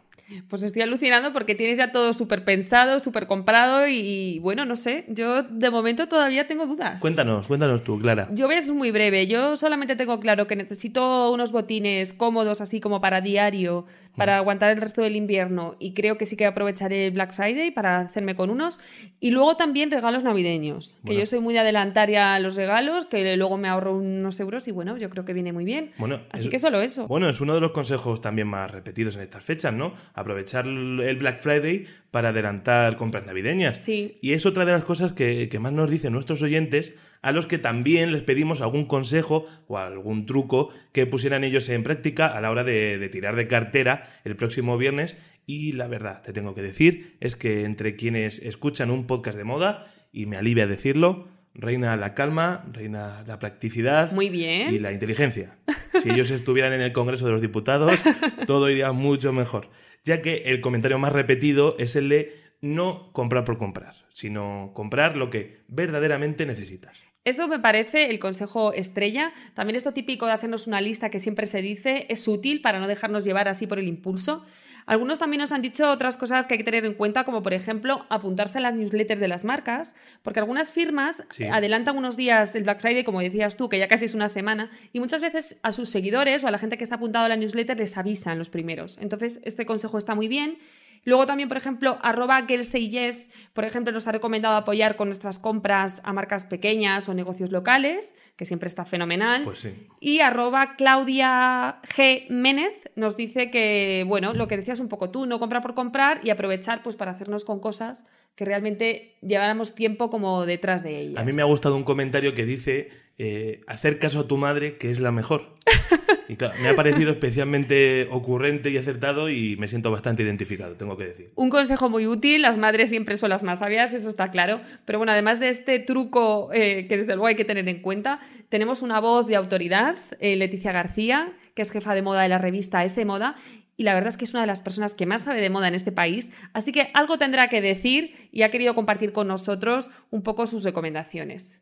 Pues 0.49 0.63
estoy 0.63 0.83
alucinando 0.83 1.33
porque 1.33 1.55
tienes 1.55 1.79
ya 1.79 1.93
todo 1.93 2.13
súper 2.13 2.45
pensado, 2.45 2.99
súper 3.01 3.27
comprado 3.27 3.87
y, 3.87 3.95
y, 3.95 4.39
bueno, 4.39 4.65
no 4.65 4.77
sé, 4.77 5.05
yo 5.09 5.43
de 5.43 5.71
momento 5.71 6.09
todavía 6.09 6.47
tengo 6.47 6.67
dudas. 6.67 7.01
Cuéntanos, 7.01 7.47
cuéntanos 7.47 7.85
tú, 7.85 7.99
Clara. 7.99 8.29
Yo 8.33 8.47
voy 8.47 8.57
a 8.57 8.61
ser 8.61 8.75
muy 8.75 8.91
breve. 8.91 9.27
Yo 9.27 9.57
solamente 9.57 9.97
tengo 9.97 10.21
claro 10.21 10.47
que 10.47 10.57
necesito 10.57 11.31
unos 11.31 11.53
botines 11.53 12.13
cómodos, 12.15 12.61
así 12.61 12.81
como 12.81 13.01
para 13.01 13.21
diario, 13.21 13.87
para 14.17 14.37
aguantar 14.39 14.71
el 14.71 14.77
resto 14.79 15.03
del 15.03 15.17
invierno. 15.17 15.77
Y 15.79 15.95
creo 15.95 16.17
que 16.19 16.27
sí 16.27 16.37
que 16.37 16.47
aprovecharé 16.47 17.07
el 17.07 17.13
Black 17.13 17.33
Friday 17.33 17.71
para 17.71 17.99
hacerme 17.99 18.35
con 18.37 18.51
unos. 18.51 18.79
Y 19.21 19.31
luego 19.31 19.57
también 19.57 19.91
regalos 19.91 20.23
navideños. 20.25 20.95
Que 20.97 21.01
Bueno. 21.09 21.21
yo 21.21 21.27
soy 21.27 21.41
muy 21.41 21.55
de 21.55 21.61
adelantaria 21.61 22.35
a 22.35 22.41
los 22.41 22.57
regalos, 22.57 23.07
que 23.07 23.37
luego 23.37 23.57
me 23.57 23.69
ahorro 23.69 23.97
unos 23.97 24.39
euros 24.41 24.69
y 24.69 24.71
bueno, 24.73 24.97
yo 24.97 25.11
creo 25.11 25.25
que 25.25 25.33
viene 25.33 25.53
muy 25.53 25.65
bien. 25.65 25.93
Bueno, 25.99 26.21
Así 26.31 26.45
es- 26.47 26.51
que 26.51 26.59
solo 26.59 26.81
eso. 26.81 27.07
Bueno, 27.09 27.29
es 27.29 27.41
uno 27.41 27.55
de 27.55 27.61
los 27.61 27.73
consejos 27.73 28.21
también 28.21 28.49
más 28.49 28.71
repetidos 28.71 29.17
en 29.17 29.23
estas 29.23 29.43
fechas, 29.43 29.73
¿no? 29.73 29.95
Aprovechar 30.15 30.67
el 30.67 31.17
Black 31.19 31.39
Friday 31.39 31.87
para 32.11 32.29
adelantar 32.29 32.97
compras 32.97 33.27
navideñas. 33.27 33.79
Sí. 33.79 34.19
Y 34.21 34.33
es 34.33 34.47
otra 34.47 34.65
de 34.65 34.73
las 34.73 34.85
cosas 34.85 35.13
que, 35.13 35.49
que 35.49 35.59
más 35.59 35.73
nos 35.73 35.91
dicen 35.91 36.13
nuestros 36.13 36.41
oyentes, 36.43 36.93
a 37.25 37.33
los 37.33 37.47
que 37.47 37.59
también 37.59 38.13
les 38.13 38.23
pedimos 38.23 38.61
algún 38.61 38.85
consejo 38.85 39.47
o 39.67 39.79
algún 39.79 40.27
truco 40.27 40.71
que 40.93 41.07
pusieran 41.07 41.43
ellos 41.43 41.69
en 41.69 41.83
práctica 41.83 42.29
a 42.29 42.41
la 42.41 42.51
hora 42.51 42.65
de, 42.65 42.99
de 42.99 43.09
tirar 43.09 43.35
de 43.35 43.49
cartera 43.49 44.09
el 44.25 44.37
próximo 44.37 44.79
viernes. 44.79 45.17
Y 45.47 45.73
la 45.73 45.89
verdad, 45.89 46.23
te 46.23 46.33
tengo 46.33 46.55
que 46.55 46.63
decir, 46.63 47.17
es 47.21 47.37
que 47.37 47.65
entre 47.65 47.97
quienes 47.97 48.39
escuchan 48.39 48.91
un 48.91 49.07
podcast 49.07 49.37
de 49.37 49.45
moda, 49.45 49.87
y 50.13 50.27
me 50.27 50.37
alivia 50.37 50.67
decirlo, 50.67 51.29
reina 51.55 51.97
la 51.97 52.15
calma, 52.15 52.65
reina 52.73 53.25
la 53.27 53.39
practicidad 53.39 54.13
Muy 54.13 54.29
bien. 54.29 54.73
y 54.73 54.79
la 54.79 54.93
inteligencia. 54.93 55.59
Si 56.01 56.11
ellos 56.11 56.31
estuvieran 56.31 56.73
en 56.73 56.81
el 56.81 56.93
Congreso 56.93 57.27
de 57.27 57.33
los 57.33 57.41
Diputados, 57.41 57.93
todo 58.47 58.71
iría 58.71 58.93
mucho 58.93 59.33
mejor. 59.33 59.71
Ya 60.05 60.23
que 60.23 60.43
el 60.47 60.61
comentario 60.61 60.99
más 60.99 61.13
repetido 61.13 61.77
es 61.79 61.97
el 61.97 62.09
de 62.09 62.33
no 62.61 63.13
comprar 63.13 63.45
por 63.45 63.59
comprar, 63.59 63.95
sino 64.11 64.73
comprar 64.75 65.17
lo 65.17 65.31
que 65.31 65.59
verdaderamente 65.69 66.47
necesitas. 66.47 66.99
Eso 67.25 67.49
me 67.49 67.59
parece 67.59 68.11
el 68.11 68.19
consejo 68.19 68.73
estrella. 68.75 69.33
También 69.55 69.77
esto 69.77 69.93
típico 69.93 70.27
de 70.27 70.33
hacernos 70.33 70.67
una 70.67 70.81
lista 70.81 71.09
que 71.09 71.21
siempre 71.21 71.47
se 71.47 71.63
dice 71.63 72.07
es 72.11 72.29
útil 72.29 72.61
para 72.61 72.81
no 72.81 72.87
dejarnos 72.87 73.25
llevar 73.25 73.49
así 73.49 73.67
por 73.67 73.79
el 73.79 73.89
impulso. 73.89 74.45
Algunos 74.87 75.19
también 75.19 75.41
nos 75.41 75.51
han 75.51 75.63
dicho 75.63 75.91
otras 75.91 76.19
cosas 76.19 76.47
que 76.47 76.53
hay 76.55 76.59
que 76.59 76.65
tener 76.65 76.85
en 76.85 76.93
cuenta, 76.93 77.25
como 77.25 77.43
por 77.43 77.55
ejemplo 77.55 78.05
apuntarse 78.11 78.59
a 78.59 78.61
las 78.61 78.75
newsletters 78.75 79.19
de 79.19 79.29
las 79.29 79.43
marcas, 79.47 79.95
porque 80.23 80.41
algunas 80.41 80.71
firmas 80.71 81.25
Sí. 81.31 81.45
adelantan 81.45 81.97
unos 81.97 82.19
días 82.19 82.55
el 82.55 82.65
Black 82.65 82.81
Friday, 82.81 83.03
como 83.03 83.21
decías 83.21 83.57
tú, 83.57 83.71
que 83.71 83.79
ya 83.79 83.89
casi 83.89 84.05
es 84.05 84.15
una 84.15 84.29
semana, 84.29 84.71
y 84.93 85.01
muchas 85.01 85.23
veces 85.23 85.59
a 85.63 85.73
sus 85.73 85.89
seguidores 85.89 86.45
o 86.45 86.49
a 86.49 86.51
la 86.51 86.59
gente 86.59 86.77
que 86.77 86.85
está 86.85 86.97
apuntado 86.97 87.25
a 87.25 87.29
la 87.31 87.37
newsletter 87.37 87.79
les 87.79 87.97
avisan 87.97 88.37
los 88.39 88.51
primeros. 88.51 88.99
Entonces, 89.01 89.41
este 89.45 89.65
consejo 89.65 89.97
está 89.97 90.15
muy 90.15 90.29
bien. 90.29 90.59
Luego 91.05 91.27
también, 91.27 91.49
por 91.49 91.59
ejemplo, 91.59 91.99
arroba 92.03 92.45
girlsayyes, 92.47 93.31
por 93.53 93.65
ejemplo, 93.65 93.93
nos 93.93 94.07
ha 94.09 94.13
recomendado 94.13 94.57
apoyar 94.57 94.97
con 94.97 95.09
nuestras 95.09 95.39
compras 95.39 96.01
a 96.05 96.13
marcas 96.13 96.47
pequeñas 96.47 97.09
o 97.09 97.15
negocios 97.15 97.51
locales, 97.51 98.15
que 98.37 98.45
siempre 98.45 98.69
está 98.69 98.85
fenomenal. 98.85 99.45
Pues 99.45 99.61
sí. 99.61 99.87
Y 100.01 100.21
arroba 100.21 100.77
Claudia 100.77 101.81
G. 101.83 102.29
Ménez 102.31 102.91
nos 102.97 103.17
dice 103.17 103.51
que, 103.51 104.05
bueno, 104.07 104.33
lo 104.33 104.49
que 104.49 104.57
decías 104.57 104.81
un 104.81 104.89
poco 104.89 105.11
tú, 105.11 105.27
no 105.27 105.39
comprar 105.39 105.63
por 105.63 105.75
comprar 105.75 106.21
y 106.23 106.31
aprovechar 106.31 106.83
pues 106.83 106.97
para 106.97 107.11
hacernos 107.11 107.45
con 107.45 107.61
cosas 107.61 108.07
que 108.35 108.45
realmente 108.45 109.17
lleváramos 109.21 109.75
tiempo 109.75 110.11
como 110.11 110.45
detrás 110.45 110.83
de 110.83 111.01
ellas. 111.01 111.23
A 111.23 111.25
mí 111.25 111.33
me 111.33 111.43
ha 111.43 111.47
gustado 111.47 111.77
un 111.77 111.85
comentario 111.85 112.35
que 112.35 112.45
dice 112.45 112.89
eh, 113.19 113.63
hacer 113.67 113.99
caso 113.99 114.21
a 114.21 114.29
tu 114.29 114.37
madre, 114.37 114.77
que 114.77 114.91
es 114.91 115.01
la 115.01 115.13
mejor. 115.13 115.55
Y 116.29 116.37
claro, 116.37 116.55
me 116.63 116.69
ha 116.69 116.77
parecido 116.77 117.13
especialmente 117.13 118.09
ocurrente 118.11 118.71
y 118.71 118.79
acertado 118.79 119.29
y 119.29 119.57
me 119.57 119.69
siento 119.69 119.91
bastante 119.91 120.23
identificado, 120.23 120.75
tengo 120.75 120.97
que 120.97 121.05
decir. 121.05 121.33
Un 121.35 121.51
consejo 121.51 121.91
muy 121.91 122.07
útil, 122.07 122.41
las 122.41 122.57
madres 122.57 122.91
siempre 122.91 123.17
son 123.17 123.29
las 123.29 123.43
más 123.43 123.59
sabias, 123.59 123.93
eso 123.93 124.09
está 124.09 124.31
claro. 124.31 124.61
Pero 124.87 124.99
bueno, 124.99 125.13
además 125.13 125.39
de 125.39 125.51
este 125.51 125.79
truco 125.79 126.49
eh, 126.53 126.87
que 126.89 126.97
desde 126.97 127.15
luego 127.15 127.27
hay 127.27 127.35
que 127.35 127.45
tener 127.45 127.69
en 127.69 127.83
cuenta, 127.83 128.21
tenemos 128.49 128.81
una 128.81 129.01
voz 129.01 129.27
de 129.27 129.37
autoridad, 129.37 129.97
eh, 130.19 130.37
Leticia 130.37 130.73
García, 130.73 131.33
que 131.55 131.63
es 131.63 131.71
jefa 131.71 131.95
de 131.95 132.03
moda 132.03 132.23
de 132.23 132.29
la 132.29 132.39
revista 132.39 132.85
S 132.85 133.05
Moda. 133.05 133.37
Y 133.77 133.83
la 133.83 133.93
verdad 133.93 134.09
es 134.09 134.17
que 134.17 134.25
es 134.25 134.33
una 134.33 134.43
de 134.43 134.47
las 134.47 134.61
personas 134.61 134.95
que 134.95 135.05
más 135.05 135.23
sabe 135.23 135.41
de 135.41 135.51
moda 135.51 135.69
en 135.69 135.75
este 135.75 135.91
país, 135.91 136.31
así 136.53 136.71
que 136.71 136.91
algo 136.95 137.19
tendrá 137.19 137.49
que 137.49 137.61
decir 137.61 138.29
y 138.31 138.43
ha 138.43 138.51
querido 138.51 138.75
compartir 138.75 139.13
con 139.13 139.27
nosotros 139.27 139.91
un 140.11 140.23
poco 140.23 140.47
sus 140.47 140.63
recomendaciones. 140.63 141.61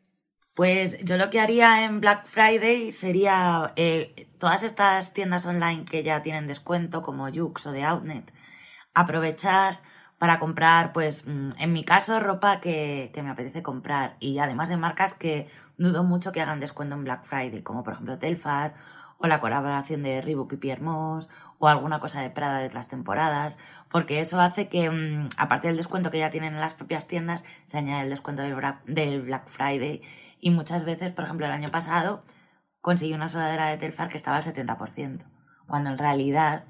Pues 0.55 1.03
yo 1.03 1.17
lo 1.17 1.31
que 1.31 1.39
haría 1.39 1.83
en 1.83 1.99
Black 1.99 2.27
Friday 2.27 2.91
sería 2.91 3.73
eh, 3.75 4.27
todas 4.37 4.61
estas 4.61 5.11
tiendas 5.11 5.47
online 5.47 5.85
que 5.85 6.03
ya 6.03 6.21
tienen 6.21 6.45
descuento, 6.45 7.01
como 7.01 7.27
Jux 7.31 7.65
o 7.65 7.71
de 7.71 7.83
Outnet, 7.83 8.31
aprovechar 8.93 9.81
para 10.19 10.37
comprar, 10.39 10.93
pues 10.93 11.25
mm, 11.25 11.49
en 11.57 11.73
mi 11.73 11.83
caso, 11.83 12.19
ropa 12.19 12.61
que, 12.61 13.09
que 13.15 13.23
me 13.23 13.31
apetece 13.31 13.63
comprar. 13.63 14.15
Y 14.19 14.37
además 14.37 14.69
de 14.69 14.77
marcas 14.77 15.15
que 15.15 15.47
dudo 15.79 16.03
mucho 16.03 16.31
que 16.31 16.41
hagan 16.41 16.59
descuento 16.59 16.93
en 16.95 17.03
Black 17.03 17.23
Friday, 17.23 17.63
como 17.63 17.83
por 17.83 17.93
ejemplo 17.93 18.19
Telfar 18.19 18.75
o 19.17 19.27
la 19.27 19.39
colaboración 19.39 20.03
de 20.03 20.21
Reebok 20.21 20.53
y 20.53 20.57
Pierre 20.57 20.81
Moss 20.81 21.29
o 21.57 21.67
alguna 21.67 21.99
cosa 21.99 22.21
de 22.21 22.29
Prada 22.29 22.59
de 22.59 22.71
las 22.71 22.89
temporadas, 22.89 23.57
porque 23.89 24.19
eso 24.19 24.39
hace 24.39 24.67
que, 24.67 24.89
mm, 24.89 25.29
aparte 25.37 25.67
del 25.67 25.77
descuento 25.77 26.11
que 26.11 26.19
ya 26.19 26.29
tienen 26.29 26.53
en 26.53 26.59
las 26.61 26.73
propias 26.73 27.07
tiendas, 27.07 27.43
se 27.65 27.79
añade 27.79 28.03
el 28.03 28.09
descuento 28.11 28.43
del 28.43 29.21
Black 29.23 29.47
Friday 29.47 30.01
y 30.43 30.49
muchas 30.49 30.83
veces, 30.83 31.13
por 31.13 31.23
ejemplo, 31.23 31.45
el 31.45 31.53
año 31.53 31.69
pasado 31.69 32.21
conseguí 32.81 33.13
una 33.13 33.29
sudadera 33.29 33.67
de 33.67 33.77
Telfar 33.77 34.09
que 34.09 34.17
estaba 34.17 34.35
al 34.35 34.43
70%, 34.43 35.23
cuando 35.67 35.89
en 35.89 35.97
realidad 35.97 36.65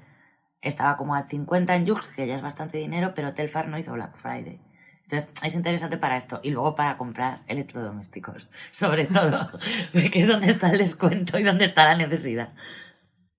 estaba 0.60 0.96
como 0.96 1.16
al 1.16 1.26
50 1.28 1.74
en 1.74 1.88
Jux, 1.88 2.06
que 2.06 2.28
ya 2.28 2.36
es 2.36 2.42
bastante 2.42 2.78
dinero, 2.78 3.14
pero 3.16 3.34
Telfar 3.34 3.66
no 3.66 3.76
hizo 3.76 3.92
Black 3.92 4.16
Friday. 4.16 4.60
Entonces, 5.02 5.28
es 5.42 5.54
interesante 5.56 5.96
para 5.96 6.16
esto. 6.16 6.38
Y 6.44 6.50
luego 6.50 6.76
para 6.76 6.96
comprar 6.96 7.40
electrodomésticos, 7.48 8.48
sobre 8.70 9.06
todo, 9.06 9.50
que 9.92 10.20
es 10.20 10.28
donde 10.28 10.50
está 10.50 10.70
el 10.70 10.78
descuento 10.78 11.36
y 11.36 11.42
donde 11.42 11.64
está 11.64 11.84
la 11.84 11.96
necesidad. 11.96 12.50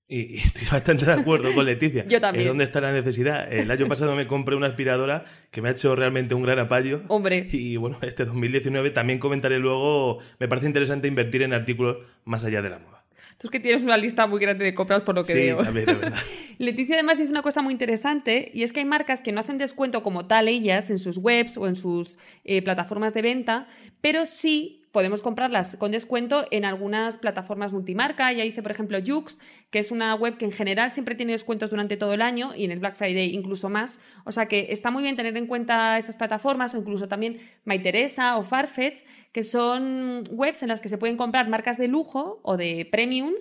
Y, 0.08 0.36
y 0.36 0.38
estoy 0.38 0.64
bastante 0.72 1.06
de 1.06 1.14
acuerdo 1.14 1.54
con 1.54 1.66
Leticia. 1.66 2.06
Yo 2.08 2.22
también. 2.22 2.46
Es 2.46 2.50
donde 2.50 2.64
está 2.64 2.82
la 2.82 2.92
necesidad. 2.92 3.52
El 3.52 3.72
año 3.72 3.88
pasado 3.88 4.16
me 4.16 4.28
compré 4.28 4.56
una 4.56 4.68
aspiradora 4.68 5.26
que 5.52 5.62
me 5.62 5.70
ha 5.70 5.72
hecho 5.72 5.96
realmente 5.96 6.36
un 6.36 6.44
gran 6.44 6.60
apaño. 6.60 7.04
Hombre. 7.08 7.48
Y 7.52 7.78
bueno, 7.78 7.98
este 8.02 8.26
2019 8.26 8.92
también 8.92 9.20
comentaré 9.20 9.60
luego. 9.60 10.20
Me 10.40 10.48
parece 10.48 10.68
interesante 10.68 11.08
invertir 11.08 11.42
en 11.42 11.54
artículos 11.54 11.98
más 12.24 12.44
allá 12.44 12.62
de 12.62 12.70
la 12.70 12.80
moda. 12.80 12.96
Tú 13.38 13.48
es 13.48 13.52
que 13.52 13.60
tienes 13.60 13.84
una 13.84 13.98
lista 13.98 14.28
muy 14.28 14.40
grande 14.40 14.64
de 14.64 14.74
compras 14.74 15.02
por 15.02 15.16
lo 15.16 15.26
que 15.26 15.34
sí, 15.34 15.40
veo. 15.40 15.58
también, 15.58 15.90
es 15.90 16.00
verdad. 16.00 16.18
Leticia 16.58 16.96
además 16.96 17.18
dice 17.18 17.32
una 17.32 17.42
cosa 17.42 17.62
muy 17.62 17.74
interesante 17.74 18.50
y 18.54 18.64
es 18.64 18.72
que 18.72 18.80
hay 18.80 18.86
marcas 18.86 19.22
que 19.22 19.34
no 19.34 19.42
hacen 19.42 19.58
descuento 19.58 20.04
como 20.04 20.26
tal 20.26 20.48
ellas 20.48 20.90
en 20.90 21.00
sus 21.00 21.18
webs 21.18 21.58
o 21.58 21.68
en 21.68 21.76
sus 21.76 22.18
eh, 22.46 22.62
plataformas 22.62 23.14
de 23.14 23.22
venta, 23.22 23.68
pero 24.00 24.26
sí 24.26 24.85
podemos 24.96 25.22
comprarlas 25.22 25.76
con 25.76 25.92
descuento 25.92 26.46
en 26.52 26.64
algunas 26.64 27.18
plataformas 27.18 27.74
multimarca. 27.74 28.32
Ya 28.32 28.46
dice, 28.46 28.62
por 28.62 28.72
ejemplo, 28.72 28.98
Jux, 29.06 29.38
que 29.70 29.80
es 29.80 29.92
una 29.92 30.16
web 30.16 30.38
que 30.38 30.46
en 30.46 30.54
general 30.54 30.90
siempre 30.90 31.16
tiene 31.16 31.34
descuentos 31.34 31.70
durante 31.70 31.98
todo 31.98 32.14
el 32.14 32.22
año 32.22 32.56
y 32.56 32.64
en 32.64 32.72
el 32.72 32.80
Black 32.80 32.96
Friday 32.96 33.36
incluso 33.36 33.68
más. 33.68 34.00
O 34.24 34.32
sea 34.32 34.46
que 34.46 34.68
está 34.70 34.92
muy 34.92 35.04
bien 35.04 35.18
tener 35.18 35.36
en 35.36 35.48
cuenta 35.48 35.98
estas 35.98 36.16
plataformas 36.16 36.74
o 36.76 36.78
incluso 36.78 37.10
también 37.10 37.42
MyTeresa 37.66 38.38
o 38.38 38.44
Farfetch, 38.44 39.02
que 39.34 39.44
son 39.44 40.24
webs 40.32 40.64
en 40.64 40.70
las 40.70 40.80
que 40.80 40.88
se 40.88 40.98
pueden 40.98 41.18
comprar 41.18 41.50
marcas 41.50 41.78
de 41.78 41.90
lujo 41.90 42.40
o 42.42 42.56
de 42.56 42.88
premium 42.90 43.34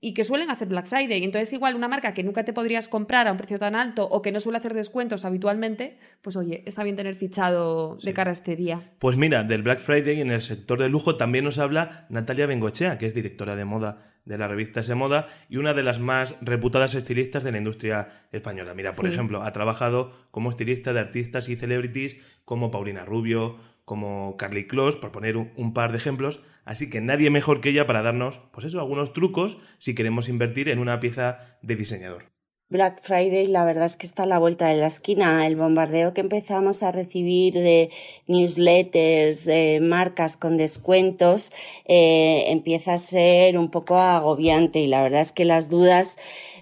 y 0.00 0.14
que 0.14 0.22
suelen 0.24 0.48
hacer 0.50 0.68
Black 0.68 0.86
Friday. 0.86 1.24
Entonces, 1.24 1.52
igual 1.52 1.74
una 1.74 1.88
marca 1.88 2.14
que 2.14 2.22
nunca 2.22 2.44
te 2.44 2.52
podrías 2.52 2.88
comprar 2.88 3.26
a 3.26 3.32
un 3.32 3.36
precio 3.38 3.58
tan 3.58 3.74
alto 3.74 4.04
o 4.08 4.22
que 4.22 4.30
no 4.30 4.38
suele 4.38 4.58
hacer 4.58 4.72
descuentos 4.74 5.24
habitualmente, 5.24 5.98
pues 6.22 6.36
oye, 6.36 6.62
está 6.66 6.84
bien 6.84 6.94
tener 6.96 7.16
fichado 7.16 7.96
de 8.02 8.12
cara 8.14 8.30
a 8.30 8.32
este 8.32 8.54
día. 8.54 8.80
Pues 9.00 9.16
mira, 9.16 9.42
del 9.44 9.62
Black 9.62 9.80
Friday 9.80 10.20
en 10.20 10.30
el 10.30 10.42
sector 10.42 10.78
del 10.78 10.92
lujo 10.92 11.16
también 11.16 11.44
nos 11.44 11.58
habla 11.58 12.06
Natalia 12.10 12.46
Bengochea, 12.46 12.96
que 12.98 13.06
es 13.06 13.14
directora 13.14 13.56
de 13.56 13.64
moda 13.64 14.14
de 14.24 14.36
la 14.38 14.46
revista 14.46 14.80
S 14.80 14.94
Moda 14.94 15.26
y 15.48 15.56
una 15.56 15.72
de 15.72 15.82
las 15.82 15.98
más 16.00 16.36
reputadas 16.42 16.94
estilistas 16.94 17.42
de 17.44 17.50
la 17.50 17.58
industria 17.58 18.08
española. 18.30 18.74
Mira, 18.74 18.92
por 18.92 19.06
Sí. 19.06 19.12
ejemplo, 19.12 19.42
ha 19.42 19.52
trabajado 19.54 20.12
como 20.30 20.50
estilista 20.50 20.92
de 20.92 21.00
artistas 21.00 21.48
y 21.48 21.56
celebrities 21.56 22.18
como 22.44 22.70
Paulina 22.70 23.06
Rubio, 23.06 23.56
como 23.88 24.36
Carly 24.36 24.68
Close, 24.68 24.98
por 24.98 25.10
poner 25.10 25.36
un, 25.38 25.72
par 25.72 25.90
de 25.90 25.98
ejemplos. 25.98 26.42
Así 26.66 26.90
que 26.90 27.00
nadie 27.00 27.30
mejor 27.30 27.62
que 27.62 27.70
ella 27.70 27.86
para 27.86 28.02
darnos, 28.02 28.40
pues 28.52 28.66
eso, 28.66 28.78
algunos 28.78 29.14
trucos 29.14 29.56
si 29.78 29.94
queremos 29.94 30.28
invertir 30.28 30.68
en 30.68 30.78
una 30.78 31.00
pieza 31.00 31.58
de 31.62 31.74
diseñador. 31.74 32.26
Black 32.70 33.00
Friday, 33.00 33.46
la 33.46 33.64
verdad 33.64 33.86
es 33.86 33.96
que 33.96 34.06
está 34.06 34.24
a 34.24 34.26
la 34.26 34.38
vuelta 34.38 34.66
de 34.66 34.76
la 34.76 34.88
esquina. 34.88 35.46
El 35.46 35.56
bombardeo 35.56 36.12
que 36.12 36.20
empezamos 36.20 36.82
a 36.82 36.92
recibir 36.92 37.54
de 37.54 37.88
newsletters, 38.26 39.46
de 39.46 39.80
marcas 39.80 40.36
con 40.36 40.58
descuentos, 40.58 41.50
eh, 41.86 42.44
empieza 42.48 42.92
a 42.92 42.98
ser 42.98 43.56
un 43.56 43.70
poco 43.70 43.96
agobiante 43.96 44.80
y 44.80 44.86
la 44.86 45.02
verdad 45.02 45.22
es 45.22 45.32
que 45.32 45.46
las 45.46 45.70
dudas 45.70 46.18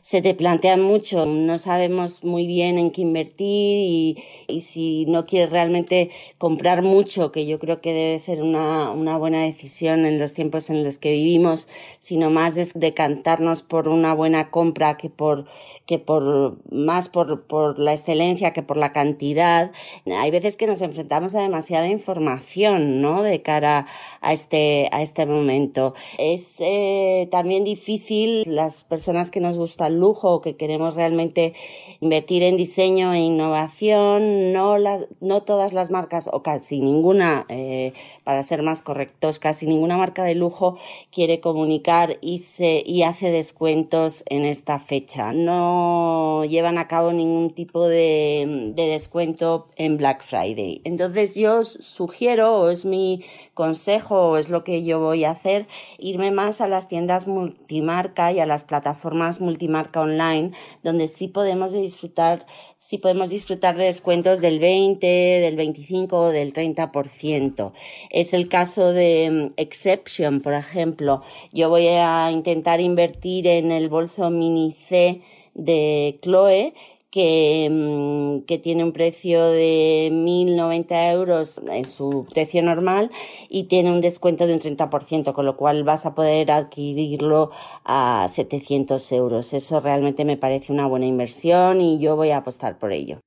se 0.07 0.23
te 0.23 0.35
plantean 0.35 0.83
mucho. 0.83 1.27
No 1.27 1.59
sabemos 1.59 2.23
muy 2.23 2.47
bien 2.47 2.79
en 2.79 2.93
qué 2.93 3.03
invertir 3.03 3.77
y, 3.81 4.17
y 4.47 4.61
si 4.61 5.05
no 5.07 5.27
quieres 5.27 5.51
realmente 5.51 6.11
comprar 6.39 6.83
mucho, 6.83 7.33
que 7.33 7.45
yo 7.45 7.59
creo 7.59 7.81
que 7.81 7.93
debe 7.93 8.19
ser 8.21 8.41
una, 8.41 8.93
una 8.93 9.19
buena 9.19 9.43
decisión 9.43 10.07
en 10.07 10.21
los 10.21 10.33
tiempos 10.33 10.71
en 10.71 10.85
los 10.85 10.99
que 10.99 11.11
vivimos, 11.11 11.67
sino 11.99 12.31
más 12.31 12.55
decantarnos 12.55 13.65
por 13.65 13.89
una 13.89 14.15
buena 14.15 14.53
compra 14.53 14.97
que 14.97 15.11
por, 15.11 15.47
que 15.87 15.99
por, 15.99 16.57
más 16.73 17.09
por, 17.09 17.49
por 17.49 17.81
la 17.81 17.93
excelencia 17.93 18.53
que 18.53 18.63
por 18.63 18.77
la 18.77 18.93
cantidad. 18.93 19.73
Hay 20.07 20.31
veces 20.31 20.57
que 20.57 20.69
nos 20.69 20.83
enfrentamos 20.83 21.35
a 21.35 21.41
demasiada 21.41 21.89
información, 21.89 23.01
¿no? 23.01 23.25
De 23.25 23.43
cara 23.43 23.89
a 24.21 24.33
este, 24.33 24.89
a 24.93 25.03
este 25.03 25.27
momento. 25.27 25.95
Es 26.17 26.55
eh, 26.61 27.27
también 27.33 27.65
difícil 27.65 28.45
las 28.47 28.85
personas 28.85 29.33
que 29.33 29.41
nos 29.41 29.59
gusta 29.59 29.96
lujo 29.97 30.41
que 30.41 30.57
queremos 30.57 30.95
realmente 30.95 31.55
invertir 32.01 32.43
en 32.43 32.57
diseño 32.57 33.13
e 33.13 33.19
innovación, 33.19 34.53
no 34.53 34.79
las, 34.79 35.09
no 35.21 35.43
todas 35.43 35.73
las 35.73 35.91
marcas 35.91 36.29
o 36.33 36.43
casi 36.43 36.81
ninguna, 36.81 37.47
eh, 37.49 37.93
para 38.25 38.43
ser 38.43 38.63
más 38.63 38.83
correctos, 38.83 39.39
casi 39.39 39.67
ninguna 39.67 39.97
marca 39.97 40.25
de 40.25 40.35
lujo 40.35 40.77
quiere 41.11 41.41
comunicar 41.41 42.19
y 42.21 42.39
se, 42.39 42.83
y 42.85 43.03
hace 43.03 43.31
descuentos 43.31 44.23
en 44.27 44.45
esta 44.45 44.79
fecha. 44.79 45.33
No 45.33 46.45
llevan 46.45 46.79
a 46.79 46.89
cabo 46.89 47.13
ningún 47.13 47.51
tipo 47.51 47.89
de, 47.89 48.73
de 48.75 48.87
descuento 48.89 49.69
en 49.77 49.97
Black 49.97 50.23
Friday. 50.23 50.81
Entonces 50.85 51.35
yo 51.35 51.61
os 51.61 51.69
sugiero, 51.81 52.57
o 52.59 52.71
es 52.71 52.85
mi 52.85 53.25
consejo, 53.55 54.31
o 54.31 54.37
es 54.37 54.51
lo 54.51 54.65
que 54.65 54.85
yo 54.85 55.01
voy 55.01 55.25
a 55.25 55.31
hacer, 55.31 55.67
irme 55.99 56.31
más 56.31 56.61
a 56.61 56.69
las 56.69 56.89
tiendas 56.89 57.27
multimarca 57.27 58.33
y 58.33 58.41
a 58.41 58.47
las 58.47 58.65
plataformas 58.65 59.41
multimarca 59.41 59.86
online, 59.95 60.53
donde 60.83 61.09
sí 61.09 61.29
podemos 61.29 61.73
disfrutar, 61.73 62.47
sí 62.79 62.99
podemos 62.99 63.31
disfrutar 63.31 63.77
de 63.77 63.85
descuentos 63.85 64.41
del 64.41 64.59
20, 64.59 65.07
del 65.07 65.57
25 65.57 66.19
o 66.19 66.29
del 66.31 66.53
30%. 66.53 67.73
Es 68.11 68.33
el 68.33 68.49
caso 68.49 68.93
de 68.93 69.31
mm, 69.31 69.55
Exception, 69.57 70.41
por 70.41 70.55
ejemplo. 70.55 71.23
Yo 71.53 71.69
voy 71.69 71.87
a 71.89 72.31
intentar 72.31 72.81
invertir 72.81 73.47
en 73.47 73.71
el 73.73 73.89
bolso 73.89 74.31
mini 74.31 74.73
C 74.73 75.23
de 75.55 76.19
Chloe 76.23 76.75
que, 77.17 77.71
mm, 77.73 78.45
que 78.45 78.59
tiene 78.59 78.85
un 78.85 78.93
precio 78.93 79.43
de 79.47 80.11
1.090 80.13 81.11
euros 81.13 81.63
en 81.67 81.87
su 81.87 82.27
precio 82.31 82.63
normal 82.63 83.11
y 83.49 83.65
tiene 83.69 83.91
un 83.91 84.03
descuento 84.03 84.47
de 84.47 84.53
un 84.53 84.61
30%, 84.61 85.33
con 85.33 85.47
lo 85.47 85.57
cual 85.57 85.83
vas 85.83 86.05
a 86.05 86.15
poder 86.15 86.51
adquirirlo 86.51 87.53
a 87.87 88.27
700 88.29 89.13
euros. 89.13 89.55
Eso 89.55 89.81
realmente 89.81 90.27
me 90.27 90.37
parece 90.37 90.75
una 90.75 90.87
buena 90.87 91.07
inversión 91.07 91.81
y 91.81 91.99
yo 91.99 92.17
voy 92.17 92.33
a 92.33 92.39
apostar 92.39 92.79
por 92.79 92.93
ello. 92.93 93.21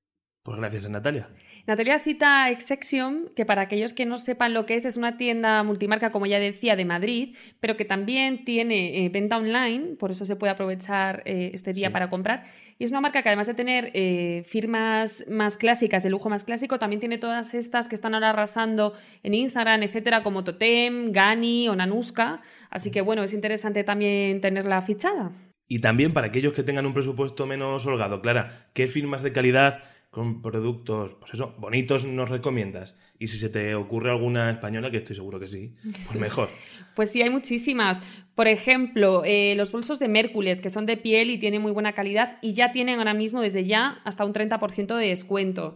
Pues 0.44 0.60
gracias 0.60 0.88
Natalia. 0.88 1.28
Natalia 1.70 2.00
cita 2.00 2.50
Exexion, 2.50 3.30
que 3.36 3.46
para 3.46 3.62
aquellos 3.62 3.94
que 3.94 4.08
no 4.08 4.18
sepan 4.18 4.56
lo 4.56 4.66
que 4.66 4.74
es, 4.74 4.86
es 4.86 4.98
una 4.98 5.18
tienda 5.18 5.62
multimarca, 5.62 6.12
como 6.12 6.26
ya 6.26 6.40
decía, 6.40 6.76
de 6.76 6.84
Madrid, 6.84 7.36
pero 7.60 7.78
que 7.78 7.86
también 7.86 8.44
tiene 8.44 9.06
eh, 9.06 9.10
venta 9.10 9.38
online, 9.38 9.96
por 10.00 10.10
eso 10.10 10.26
se 10.26 10.36
puede 10.36 10.52
aprovechar 10.52 11.22
eh, 11.26 11.52
este 11.54 11.74
día 11.74 11.90
Sí. 11.90 11.94
para 11.94 12.10
comprar. 12.10 12.44
Y 12.80 12.86
es 12.86 12.90
una 12.90 13.02
marca 13.02 13.22
que 13.22 13.30
además 13.30 13.46
de 13.46 13.54
tener 13.54 13.92
eh, 13.94 14.44
firmas 14.48 15.26
más 15.30 15.60
clásicas, 15.60 16.02
de 16.02 16.10
lujo 16.10 16.28
más 16.28 16.44
clásico, 16.44 16.80
también 16.80 17.00
tiene 17.02 17.20
todas 17.20 17.54
estas 17.54 17.88
que 17.88 17.94
están 17.94 18.16
ahora 18.16 18.32
arrasando 18.32 18.96
en 19.22 19.36
Instagram, 19.36 19.84
etcétera, 19.84 20.24
como 20.24 20.44
Totem, 20.44 21.12
Gani 21.12 21.70
o 21.70 21.76
Nanuska. 21.76 22.42
Así 22.72 22.90
que 22.90 23.02
bueno, 23.02 23.22
es 23.22 23.34
interesante 23.36 23.84
también 23.84 24.42
tenerla 24.42 24.82
fichada. 24.82 25.34
Y 25.68 25.82
también 25.82 26.14
para 26.14 26.28
aquellos 26.28 26.54
que 26.54 26.64
tengan 26.64 26.88
un 26.88 26.96
presupuesto 26.96 27.46
menos 27.46 27.86
holgado, 27.86 28.22
Clara, 28.22 28.70
¿qué 28.74 28.88
firmas 28.88 29.22
de 29.22 29.34
calidad 29.34 29.84
con 30.10 30.42
productos, 30.42 31.14
pues 31.20 31.34
eso, 31.34 31.54
bonitos 31.58 32.04
nos 32.04 32.30
recomiendas? 32.30 32.96
Y 33.20 33.28
si 33.28 33.38
se 33.38 33.50
te 33.50 33.76
ocurre 33.76 34.10
alguna 34.10 34.50
española, 34.50 34.90
que 34.90 34.98
estoy 34.98 35.16
seguro 35.16 35.40
que 35.40 35.48
sí, 35.48 35.76
pues 36.08 36.20
mejor. 36.20 36.50
Pues 36.96 37.12
sí, 37.12 37.22
hay 37.22 37.30
muchísimas. 37.30 38.02
Por 38.36 38.48
ejemplo, 38.48 39.24
eh, 39.26 39.54
los 39.56 39.72
bolsos 39.72 40.00
de 40.00 40.08
Mércules, 40.08 40.62
que 40.62 40.70
son 40.70 40.86
de 40.86 40.98
piel 40.98 41.30
y 41.30 41.38
tienen 41.38 41.62
muy 41.62 41.72
buena 41.72 41.94
calidad 41.94 42.38
y 42.42 42.54
ya 42.54 42.72
tienen 42.72 43.00
ahora 43.00 43.14
mismo 43.14 43.42
desde 43.42 43.66
ya 43.66 44.00
hasta 44.04 44.26
un 44.26 44.34
30% 44.34 44.96
de 44.96 45.08
descuento. 45.08 45.76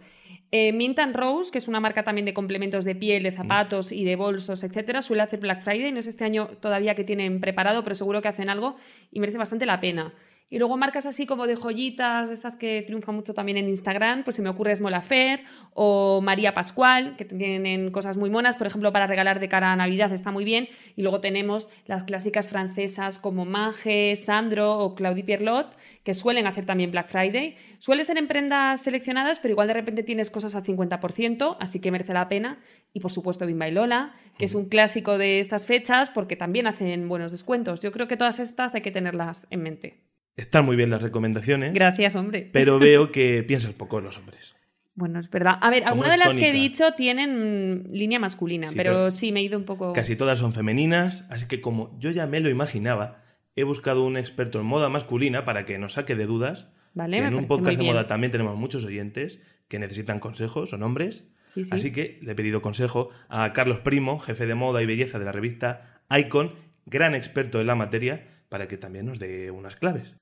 Eh, 0.55 0.71
Mint 0.71 0.99
and 0.99 1.15
Rose, 1.15 1.51
que 1.51 1.57
es 1.57 1.67
una 1.67 1.79
marca 1.79 2.03
también 2.03 2.25
de 2.25 2.33
complementos 2.33 2.85
de 2.85 2.93
piel, 2.93 3.23
de 3.23 3.31
zapatos 3.31 3.91
y 3.91 4.03
de 4.03 4.15
bolsos, 4.15 4.63
etcétera, 4.63 5.01
suele 5.01 5.23
hacer 5.23 5.39
Black 5.39 5.63
Friday. 5.63 5.91
No 5.91 5.99
es 5.99 6.05
este 6.05 6.25
año 6.25 6.47
todavía 6.59 6.93
que 6.93 7.03
tienen 7.03 7.39
preparado, 7.39 7.83
pero 7.83 7.95
seguro 7.95 8.21
que 8.21 8.27
hacen 8.27 8.49
algo 8.49 8.75
y 9.11 9.19
merece 9.19 9.39
bastante 9.39 9.65
la 9.65 9.79
pena. 9.79 10.13
Y 10.49 10.59
luego 10.59 10.77
marcas 10.77 11.07
así 11.07 11.25
como 11.25 11.47
de 11.47 11.55
joyitas, 11.55 12.29
estas 12.29 12.55
que 12.55 12.83
triunfan 12.83 13.15
mucho 13.15 13.33
también 13.33 13.57
en 13.57 13.67
Instagram, 13.67 14.23
pues 14.23 14.35
se 14.35 14.43
me 14.43 14.49
ocurre 14.49 14.75
Smolafer 14.75 15.43
o 15.73 16.21
María 16.21 16.53
Pascual, 16.53 17.15
que 17.15 17.25
tienen 17.25 17.89
cosas 17.89 18.17
muy 18.17 18.29
monas, 18.29 18.55
por 18.55 18.67
ejemplo, 18.67 18.93
para 18.93 19.07
regalar 19.07 19.39
de 19.39 19.49
cara 19.49 19.71
a 19.71 19.75
Navidad 19.75 20.11
está 20.13 20.31
muy 20.31 20.45
bien. 20.45 20.69
Y 20.95 21.01
luego 21.01 21.21
tenemos 21.21 21.69
las 21.87 22.03
clásicas 22.03 22.47
francesas 22.47 23.17
como 23.17 23.45
Mage, 23.45 24.15
Sandro 24.15 24.77
o 24.77 24.93
Claudie 24.93 25.23
Pierlot, 25.23 25.75
que 26.03 26.13
suelen 26.13 26.45
hacer 26.45 26.65
también 26.65 26.91
Black 26.91 27.09
Friday. 27.09 27.55
Suele 27.79 28.03
ser 28.03 28.17
en 28.17 28.27
prendas 28.27 28.81
seleccionadas, 28.81 29.39
pero 29.39 29.53
igual 29.53 29.67
de 29.67 29.73
repente 29.73 30.03
tienes 30.03 30.29
cosas 30.29 30.55
al 30.55 30.63
50%, 30.63 31.57
así 31.59 31.79
que 31.79 31.91
merece 31.91 32.13
la 32.13 32.29
pena. 32.29 32.59
Y 32.93 32.99
por 32.99 33.11
supuesto 33.11 33.47
Bimba 33.47 33.67
y 33.67 33.71
Lola, 33.71 34.13
que 34.37 34.45
es 34.45 34.53
un 34.53 34.69
clásico 34.69 35.17
de 35.17 35.39
estas 35.39 35.65
fechas 35.65 36.11
porque 36.11 36.35
también 36.35 36.67
hacen 36.67 37.09
buenos 37.09 37.31
descuentos. 37.31 37.81
Yo 37.81 37.91
creo 37.91 38.07
que 38.07 38.17
todas 38.17 38.39
estas 38.39 38.75
hay 38.75 38.81
que 38.81 38.91
tenerlas 38.91 39.47
en 39.49 39.63
mente. 39.63 40.12
Están 40.35 40.65
muy 40.65 40.75
bien 40.75 40.89
las 40.89 41.01
recomendaciones. 41.01 41.73
Gracias, 41.73 42.15
hombre. 42.15 42.49
Pero 42.51 42.79
veo 42.79 43.11
que 43.11 43.43
piensas 43.43 43.73
poco 43.73 43.99
en 43.99 44.05
los 44.05 44.17
hombres. 44.17 44.55
Bueno, 44.95 45.19
es 45.19 45.29
verdad. 45.29 45.57
A 45.59 45.69
ver, 45.69 45.85
algunas 45.85 46.11
de 46.11 46.17
las 46.17 46.35
que 46.35 46.49
he 46.49 46.53
dicho 46.53 46.93
tienen 46.93 47.87
línea 47.91 48.19
masculina, 48.19 48.67
pero, 48.75 49.09
sí 49.09 49.31
me 49.31 49.39
he 49.39 49.43
ido 49.43 49.57
un 49.57 49.65
poco. 49.65 49.93
Casi 49.93 50.15
todas 50.15 50.37
son 50.37 50.53
femeninas, 50.53 51.25
así 51.29 51.47
que 51.47 51.61
como 51.61 51.97
yo 51.99 52.11
ya 52.11 52.27
me 52.27 52.39
lo 52.39 52.49
imaginaba, 52.49 53.23
he 53.55 53.63
buscado 53.63 54.05
un 54.05 54.17
experto 54.17 54.59
en 54.59 54.67
moda 54.67 54.89
masculina 54.89 55.45
para 55.45 55.65
que 55.65 55.79
nos 55.79 55.93
saque 55.93 56.15
de 56.15 56.27
dudas. 56.27 56.67
Vale, 56.93 57.17
en 57.17 57.33
un 57.33 57.47
podcast 57.47 57.79
de 57.79 57.85
moda 57.85 58.05
también 58.05 58.31
tenemos 58.31 58.55
muchos 58.55 58.85
oyentes 58.85 59.41
que 59.67 59.79
necesitan 59.79 60.19
consejos, 60.19 60.69
son 60.69 60.83
hombres. 60.83 61.23
Así 61.71 61.91
que 61.91 62.19
le 62.21 62.33
he 62.33 62.35
pedido 62.35 62.61
consejo 62.61 63.09
a 63.29 63.51
Carlos 63.53 63.79
Primo, 63.79 64.19
jefe 64.19 64.45
de 64.45 64.55
moda 64.55 64.81
y 64.83 64.85
belleza 64.85 65.17
de 65.17 65.25
la 65.25 65.31
revista 65.31 66.01
Icon, 66.11 66.53
gran 66.85 67.15
experto 67.15 67.59
en 67.61 67.67
la 67.67 67.75
materia, 67.75 68.27
para 68.49 68.67
que 68.67 68.77
también 68.77 69.07
nos 69.07 69.17
dé 69.17 69.49
unas 69.49 69.75
claves. 69.75 70.15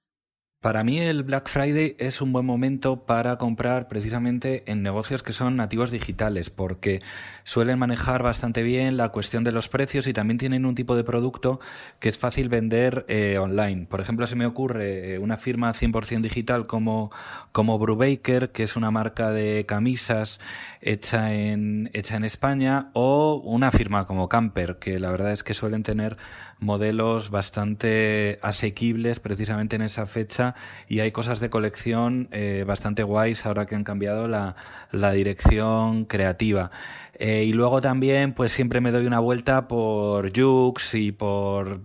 Para 0.62 0.84
mí 0.84 1.00
el 1.00 1.24
Black 1.24 1.50
Friday 1.50 1.96
es 1.98 2.22
un 2.22 2.32
buen 2.34 2.46
momento 2.46 3.08
para 3.08 3.40
comprar 3.40 3.88
precisamente 3.88 4.62
en 4.68 4.84
negocios 4.84 5.24
que 5.24 5.34
son 5.34 5.56
nativos 5.56 5.90
digitales, 5.90 6.52
porque 6.52 7.02
suelen 7.44 7.80
manejar 7.80 8.22
bastante 8.22 8.62
bien 8.62 8.96
la 8.96 9.10
cuestión 9.10 9.44
de 9.44 9.52
los 9.52 9.70
precios 9.70 10.06
y 10.06 10.14
también 10.14 10.38
tienen 10.38 10.68
un 10.68 10.76
tipo 10.76 10.96
de 10.96 11.04
producto 11.04 11.60
que 12.00 12.10
es 12.10 12.20
fácil 12.20 12.48
vender 12.48 13.06
eh, 13.08 13.40
online. 13.40 13.88
Por 13.88 14.02
ejemplo, 14.02 14.28
se 14.28 14.36
me 14.36 14.46
ocurre 14.46 15.16
eh, 15.16 15.18
una 15.18 15.38
firma 15.38 15.74
100% 15.74 16.22
digital 16.22 16.68
como, 16.68 17.12
como 17.52 17.80
Brubaker, 17.80 18.52
que 18.52 18.62
es 18.62 18.76
una 18.76 18.92
marca 18.92 19.32
de 19.32 19.66
camisas 19.68 20.40
hecha 20.80 21.34
en, 21.34 21.90
hecha 21.94 22.18
en 22.18 22.24
España, 22.24 22.92
o 22.94 23.42
una 23.44 23.72
firma 23.72 24.06
como 24.06 24.30
Camper, 24.30 24.78
que 24.78 25.00
la 25.00 25.10
verdad 25.10 25.32
es 25.32 25.44
que 25.44 25.56
suelen 25.56 25.82
tener 25.82 26.18
modelos 26.62 27.32
bastante 27.32 28.40
asequibles 28.42 29.20
precisamente 29.20 29.76
en 29.76 29.82
esa 29.82 30.06
fecha 30.06 30.56
y 30.88 31.00
hay 31.00 31.12
cosas 31.12 31.40
de 31.40 31.50
colección 31.50 32.30
eh, 32.32 32.64
bastante 32.66 33.04
guays 33.04 33.46
ahora 33.46 33.66
que 33.66 33.76
han 33.76 33.84
cambiado 33.84 34.28
la, 34.28 34.56
la 34.92 35.12
dirección 35.12 36.06
creativa. 36.06 36.72
Eh, 37.16 37.44
y 37.44 37.54
luego 37.54 37.82
también 37.82 38.34
pues 38.34 38.52
siempre 38.52 38.80
me 38.80 38.92
doy 38.92 39.06
una 39.06 39.20
vuelta 39.20 39.68
por 39.68 40.32
Jux 40.38 40.96
y 40.96 41.12
por 41.12 41.82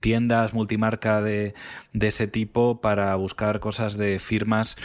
tiendas 0.00 0.54
multimarca 0.54 1.20
de, 1.20 1.54
de 1.92 2.06
ese 2.06 2.26
tipo 2.26 2.80
para 2.80 3.14
buscar 3.16 3.58
cosas 3.58 3.96
de 3.96 4.18
firmas 4.18 4.76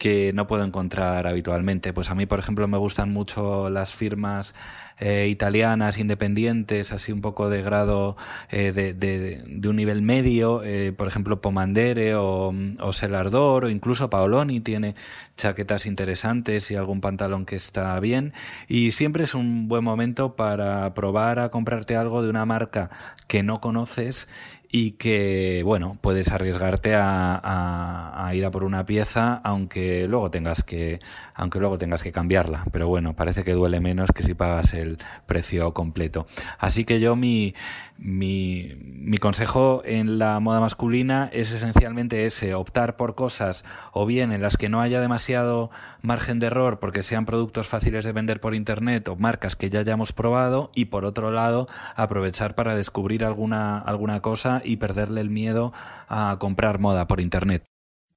que 0.00 0.32
no 0.32 0.46
puedo 0.46 0.64
encontrar 0.64 1.26
habitualmente. 1.26 1.92
Pues 1.92 2.10
a 2.10 2.14
mí, 2.14 2.24
por 2.24 2.38
ejemplo, 2.38 2.66
me 2.66 2.78
gustan 2.78 3.12
mucho 3.12 3.68
las 3.68 3.94
firmas 3.94 4.54
eh, 4.98 5.28
italianas 5.28 5.98
independientes, 5.98 6.90
así 6.90 7.12
un 7.12 7.20
poco 7.20 7.50
de 7.50 7.62
grado 7.62 8.16
eh, 8.50 8.72
de, 8.72 8.94
de, 8.94 9.68
un 9.68 9.76
nivel 9.76 10.00
medio, 10.02 10.62
eh, 10.62 10.92
por 10.92 11.06
ejemplo 11.06 11.40
Pomandere 11.40 12.14
o, 12.16 12.52
o 12.80 12.92
Selardor 12.92 13.64
o 13.64 13.70
incluso 13.70 14.10
Paoloni 14.10 14.60
tiene 14.60 14.94
chaquetas 15.38 15.86
interesantes 15.86 16.70
y 16.70 16.76
algún 16.76 17.00
pantalón 17.00 17.46
que 17.46 17.56
está 17.56 17.98
bien 17.98 18.34
y 18.68 18.90
siempre 18.90 19.24
es 19.24 19.34
un 19.34 19.68
buen 19.68 19.84
momento 19.84 20.36
para 20.36 20.92
probar 20.92 21.38
a 21.38 21.50
comprarte 21.50 21.96
algo 21.96 22.22
de 22.22 22.28
una 22.28 22.44
marca 22.44 22.90
que 23.26 23.42
no 23.42 23.62
conoces 23.62 24.28
y 24.72 24.92
que, 24.92 25.62
bueno, 25.64 25.96
puedes 26.00 26.30
arriesgarte 26.30 26.94
a, 26.94 27.40
a, 28.26 28.34
ir 28.34 28.44
a 28.44 28.50
por 28.50 28.62
una 28.62 28.86
pieza 28.86 29.40
aunque 29.42 30.06
luego 30.06 30.30
tengas 30.30 30.62
que 30.62 31.00
aunque 31.40 31.58
luego 31.58 31.78
tengas 31.78 32.02
que 32.02 32.12
cambiarla, 32.12 32.64
pero 32.70 32.86
bueno, 32.86 33.16
parece 33.16 33.44
que 33.44 33.54
duele 33.54 33.80
menos 33.80 34.10
que 34.12 34.22
si 34.22 34.34
pagas 34.34 34.74
el 34.74 34.98
precio 35.24 35.72
completo. 35.72 36.26
Así 36.58 36.84
que 36.84 37.00
yo 37.00 37.16
mi, 37.16 37.54
mi, 37.96 39.16
consejo 39.18 39.80
en 39.86 40.18
la 40.18 40.38
moda 40.40 40.60
masculina 40.60 41.30
es 41.32 41.50
esencialmente 41.52 42.26
ese, 42.26 42.52
optar 42.52 42.96
por 42.96 43.14
cosas 43.14 43.64
o 43.92 44.04
bien 44.04 44.32
en 44.32 44.42
las 44.42 44.58
que 44.58 44.68
no 44.68 44.82
haya 44.82 45.00
demasiado 45.00 45.70
margen 46.02 46.40
de 46.40 46.48
error 46.48 46.78
porque 46.78 47.02
sean 47.02 47.24
productos 47.24 47.68
fáciles 47.68 48.04
de 48.04 48.12
vender 48.12 48.40
por 48.40 48.54
internet 48.54 49.08
o 49.08 49.16
marcas 49.16 49.56
que 49.56 49.70
ya 49.70 49.80
hayamos 49.80 50.12
probado 50.12 50.70
y 50.74 50.86
por 50.86 51.06
otro 51.06 51.30
lado 51.30 51.68
aprovechar 51.96 52.54
para 52.54 52.74
descubrir 52.74 53.24
alguna, 53.24 53.78
alguna 53.78 54.20
cosa 54.20 54.60
y 54.62 54.76
perderle 54.76 55.22
el 55.22 55.30
miedo 55.30 55.72
a 56.06 56.36
comprar 56.38 56.80
moda 56.80 57.06
por 57.06 57.18
internet. 57.18 57.64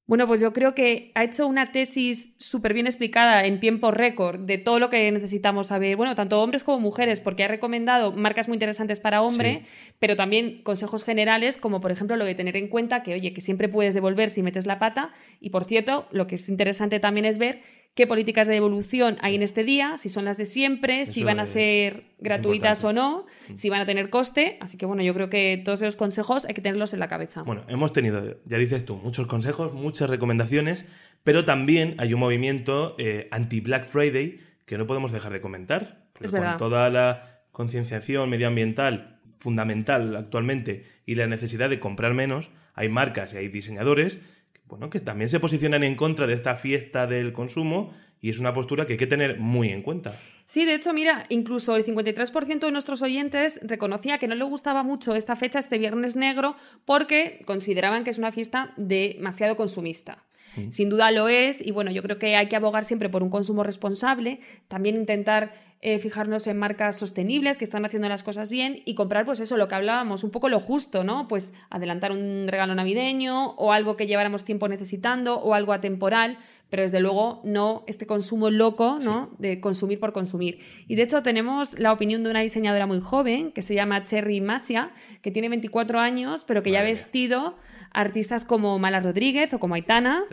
Bueno, 0.06 0.28
pues 0.28 0.42
yo 0.42 0.52
creo 0.52 0.76
que 0.76 1.13
ha 1.16 1.24
hecho 1.24 1.48
una 1.48 1.72
tesis 1.72 2.36
súper 2.38 2.74
bien 2.74 2.88
explicada 2.88 3.46
en 3.46 3.62
tiempo 3.62 3.89
récord 3.89 4.38
de 4.42 4.58
todo 4.58 4.78
lo 4.78 4.89
que 4.89 5.10
necesitamos 5.13 5.68
saber, 5.68 5.96
bueno, 5.96 6.13
tanto 6.13 6.42
hombres 6.42 6.66
como 6.66 6.82
mujeres, 6.82 7.22
porque 7.22 7.46
ha 7.46 7.48
recomendado 7.48 8.12
marcas 8.12 8.50
muy 8.50 8.56
interesantes 8.56 9.00
para 9.00 9.22
hombre, 9.22 9.63
pero 10.00 10.18
también 10.18 10.62
consejos 10.63 11.06
generales, 11.06 11.58
como 11.58 11.80
por 11.80 11.92
ejemplo 11.92 12.18
lo 12.18 12.26
de 12.26 12.36
tener 12.36 12.58
en 12.58 12.68
cuenta 12.68 13.02
que, 13.02 13.13
oye, 13.13 13.32
que 13.32 13.39
siempre 13.39 13.70
puedes 13.70 13.94
devolver 13.94 14.30
si 14.30 14.44
metes 14.44 14.66
la 14.66 14.78
pata. 14.78 15.13
Y 15.39 15.52
por 15.52 15.63
cierto, 15.63 16.06
lo 16.12 16.28
que 16.28 16.36
es 16.36 16.50
interesante 16.50 17.00
también 17.00 17.24
es 17.24 17.38
ver 17.38 17.62
qué 17.95 18.08
políticas 18.08 18.47
de 18.47 18.56
devolución 18.56 19.17
hay 19.21 19.36
en 19.36 19.43
este 19.43 19.63
día, 19.63 19.97
si 19.97 20.10
son 20.10 20.25
las 20.25 20.38
de 20.38 20.45
siempre, 20.45 21.06
si 21.06 21.23
van 21.23 21.39
a 21.39 21.45
ser 21.45 22.06
gratuitas 22.19 22.84
o 22.84 22.93
no, 22.93 23.25
si 23.53 23.69
van 23.69 23.82
a 23.82 23.86
tener 23.86 24.10
coste. 24.10 24.58
Así 24.62 24.77
que 24.77 24.86
bueno, 24.86 25.03
yo 25.03 25.13
creo 25.13 25.29
que 25.29 25.62
todos 25.63 25.82
esos 25.82 25.95
consejos 25.95 26.45
hay 26.45 26.53
que 26.53 26.62
tenerlos 26.62 26.93
en 26.93 26.99
la 26.99 27.08
cabeza. 27.08 27.43
Bueno, 27.43 27.63
hemos 27.67 27.93
tenido, 27.93 28.38
ya 28.45 28.58
dices 28.58 28.86
tú, 28.86 28.95
muchos 28.97 29.27
consejos, 29.27 29.73
muchas 29.73 30.10
recomendaciones, 30.10 30.86
pero 31.23 31.45
también 31.45 31.95
hay 31.99 32.13
un 32.13 32.19
movimiento 32.19 32.95
eh, 32.97 33.27
anti-Black 33.32 33.86
Friday 33.86 34.39
que 34.65 34.77
no 34.77 34.88
podemos 34.88 35.12
dejar 35.12 35.32
de 35.32 35.41
comentar. 35.41 36.03
Es 36.19 36.32
con 36.32 36.58
toda 36.58 36.89
la 36.89 37.41
concienciación 37.51 38.29
medioambiental 38.29 39.19
fundamental 39.39 40.15
actualmente 40.15 40.86
y 41.06 41.15
la 41.15 41.27
necesidad 41.27 41.69
de 41.69 41.79
comprar 41.79 42.13
menos, 42.13 42.49
hay 42.75 42.88
marcas 42.88 43.34
y 43.34 43.38
hay 43.38 43.49
diseñadores 43.49 44.19
bueno, 44.65 44.89
que 44.89 44.99
también 44.99 45.30
se 45.30 45.39
posicionan 45.39 45.84
en 45.84 45.95
contra 45.95 46.28
de 46.28 46.34
esta 46.34 46.56
fiesta 46.56 47.08
del 47.08 47.34
consumo 47.34 47.93
y 48.23 48.29
es 48.29 48.39
una 48.39 48.53
postura 48.53 48.88
que 48.88 48.93
hay 48.93 48.97
que 48.97 49.05
tener 49.05 49.38
muy 49.38 49.67
en 49.67 49.81
cuenta. 49.81 50.17
Sí, 50.45 50.63
de 50.63 50.75
hecho, 50.75 50.93
mira, 50.93 51.25
incluso 51.27 51.75
el 51.75 51.83
53% 51.83 52.59
de 52.59 52.71
nuestros 52.71 53.01
oyentes 53.01 53.59
reconocía 53.62 54.17
que 54.17 54.29
no 54.29 54.36
le 54.36 54.45
gustaba 54.45 54.81
mucho 54.81 55.13
esta 55.13 55.36
fecha, 55.36 55.59
este 55.59 55.77
Viernes 55.77 56.15
Negro, 56.15 56.55
porque 56.86 57.41
consideraban 57.45 58.05
que 58.05 58.12
es 58.12 58.17
una 58.19 58.31
fiesta 58.31 58.73
demasiado 58.77 59.57
consumista. 59.57 60.23
Mm. 60.55 60.71
Sin 60.71 60.89
duda 60.89 61.12
lo 61.12 61.27
es, 61.27 61.62
y 61.62 61.71
bueno, 61.71 61.91
yo 61.91 62.01
creo 62.01 62.17
que 62.17 62.38
hay 62.38 62.47
que 62.47 62.55
abogar 62.55 62.86
siempre 62.86 63.09
por 63.09 63.23
un 63.23 63.29
consumo 63.29 63.62
responsable, 63.62 64.39
también 64.69 64.95
intentar 64.95 65.51
eh, 65.81 65.99
fijarnos 65.99 66.47
en 66.47 66.57
marcas 66.57 66.97
sostenibles 66.97 67.57
que 67.57 67.65
están 67.65 67.83
haciendo 67.83 68.07
las 68.07 68.23
cosas 68.23 68.49
bien 68.49 68.81
y 68.86 68.95
comprar, 68.95 69.25
pues 69.25 69.41
eso, 69.41 69.57
lo 69.57 69.67
que 69.67 69.75
hablábamos, 69.75 70.23
un 70.23 70.31
poco 70.31 70.47
lo 70.47 70.62
justo, 70.62 71.03
¿no? 71.03 71.27
Pues 71.27 71.53
adelantar 71.69 72.13
un 72.13 72.47
regalo 72.47 72.73
navideño 72.73 73.49
o 73.55 73.73
algo 73.73 73.97
que 73.97 74.07
lleváramos 74.07 74.45
tiempo 74.45 74.69
necesitando 74.69 75.39
o 75.39 75.53
algo 75.53 75.73
atemporal, 75.73 76.38
pero 76.69 76.84
desde 76.84 76.99
luego 76.99 77.41
no 77.43 77.84
este 77.86 78.08
consumo 78.08 78.49
loco, 78.49 78.97
¿no? 78.99 79.30
De 79.38 79.60
consumir 79.60 79.99
por 79.99 80.12
consumir. 80.12 80.60
Y 80.88 80.95
de 80.95 81.04
hecho 81.04 81.21
tenemos 81.21 81.78
la 81.78 81.93
opinión 81.93 82.23
de 82.23 82.32
una 82.32 82.41
diseñadora 82.41 82.88
muy 82.88 82.99
joven 82.99 83.52
que 83.52 83.62
se 83.62 83.76
llama 83.76 84.04
Cherry 84.04 84.41
Masia, 84.41 84.91
que 85.21 85.30
tiene 85.30 85.49
24 85.49 85.99
años, 85.99 86.43
pero 86.45 86.63
que 86.63 86.71
ya 86.71 86.80
ha 86.80 86.84
vestido 86.84 87.58
artistas 87.91 88.43
como 88.43 88.80
Mala 88.80 88.99
Rodríguez 88.99 89.54
o 89.54 89.60
como 89.60 89.76
Aitana. 89.76 90.23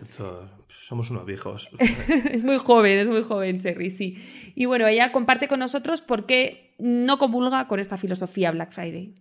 somos 0.68 1.10
unos 1.10 1.26
viejos. 1.26 1.68
es 2.32 2.42
muy 2.44 2.56
joven, 2.56 2.98
es 2.98 3.06
muy 3.06 3.22
joven, 3.22 3.60
Cherry, 3.60 3.90
sí. 3.90 4.16
Y 4.54 4.64
bueno, 4.64 4.86
ella 4.86 5.12
comparte 5.12 5.46
con 5.46 5.60
nosotros 5.60 6.00
por 6.00 6.24
qué 6.24 6.74
no 6.78 7.18
comulga 7.18 7.68
con 7.68 7.80
esta 7.80 7.98
filosofía 7.98 8.50
Black 8.50 8.72
Friday. 8.72 9.14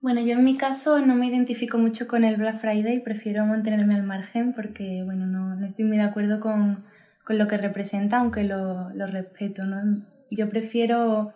Bueno, 0.00 0.20
yo 0.20 0.34
en 0.34 0.44
mi 0.44 0.56
caso 0.56 1.00
no 1.04 1.16
me 1.16 1.26
identifico 1.26 1.76
mucho 1.76 2.06
con 2.06 2.22
el 2.22 2.36
Black 2.36 2.60
Friday, 2.60 3.00
prefiero 3.00 3.44
mantenerme 3.46 3.96
al 3.96 4.04
margen 4.04 4.52
porque, 4.52 5.02
bueno, 5.04 5.26
no, 5.26 5.66
estoy 5.66 5.86
muy 5.86 5.96
de 5.96 6.04
acuerdo 6.04 6.38
con, 6.38 6.84
lo 7.26 7.48
que 7.48 7.58
representa, 7.58 8.18
aunque 8.18 8.44
lo, 8.44 8.90
respeto, 8.90 9.64
¿no? 9.64 10.02
Yo 10.30 10.48
prefiero 10.48 11.34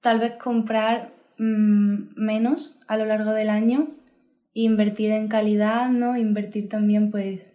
tal 0.00 0.20
vez 0.20 0.38
comprar 0.38 1.12
mm, 1.38 2.14
menos 2.16 2.80
a 2.88 2.96
lo 2.96 3.04
largo 3.04 3.32
del 3.32 3.50
año 3.50 3.88
invertir 4.54 5.10
en 5.12 5.28
calidad, 5.28 5.90
¿no? 5.90 6.16
Invertir 6.16 6.68
también, 6.68 7.10
pues, 7.10 7.54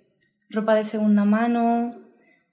ropa 0.49 0.75
de 0.75 0.83
segunda 0.83 1.25
mano, 1.25 1.95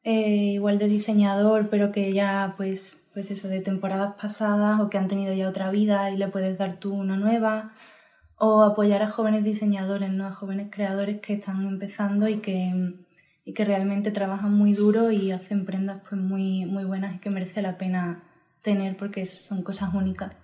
eh, 0.03 0.53
igual 0.55 0.79
de 0.79 0.89
diseñador, 0.89 1.69
pero 1.69 1.93
que 1.93 2.13
ya, 2.13 2.55
pues, 2.57 3.09
pues 3.13 3.31
eso, 3.31 3.49
de 3.49 3.61
temporadas 3.61 4.15
pasadas 4.21 4.81
o 4.81 4.89
que 4.89 4.99
han 4.99 5.09
tenido 5.09 5.35
ya 5.35 5.49
otra 5.49 5.71
vida 5.71 6.11
y 6.11 6.17
le 6.17 6.29
puedes 6.29 6.59
dar 6.59 6.75
tú 6.75 6.95
una 6.95 7.17
nueva. 7.17 7.73
O 8.43 8.63
apoyar 8.63 9.03
a 9.03 9.07
jóvenes 9.07 9.45
diseñadores, 9.45 10.11
¿no? 10.11 10.27
a 10.27 10.33
jóvenes 10.33 10.69
creadores 10.71 11.21
que 11.21 11.35
están 11.35 11.67
empezando 11.67 12.27
y 12.27 12.39
que, 12.39 12.95
y 13.45 13.53
que 13.53 13.65
realmente 13.67 14.11
trabajan 14.13 14.55
muy 14.55 14.73
duro 14.73 15.11
y 15.11 15.31
hacen 15.31 15.67
prendas 15.67 16.01
pues 16.09 16.19
muy, 16.19 16.65
muy 16.65 16.85
buenas 16.85 17.15
y 17.15 17.19
que 17.19 17.29
merece 17.29 17.61
la 17.61 17.77
pena 17.77 18.23
tener 18.63 18.97
porque 18.97 19.27
son 19.27 19.63
cosas 19.63 19.93
únicas. 19.93 20.35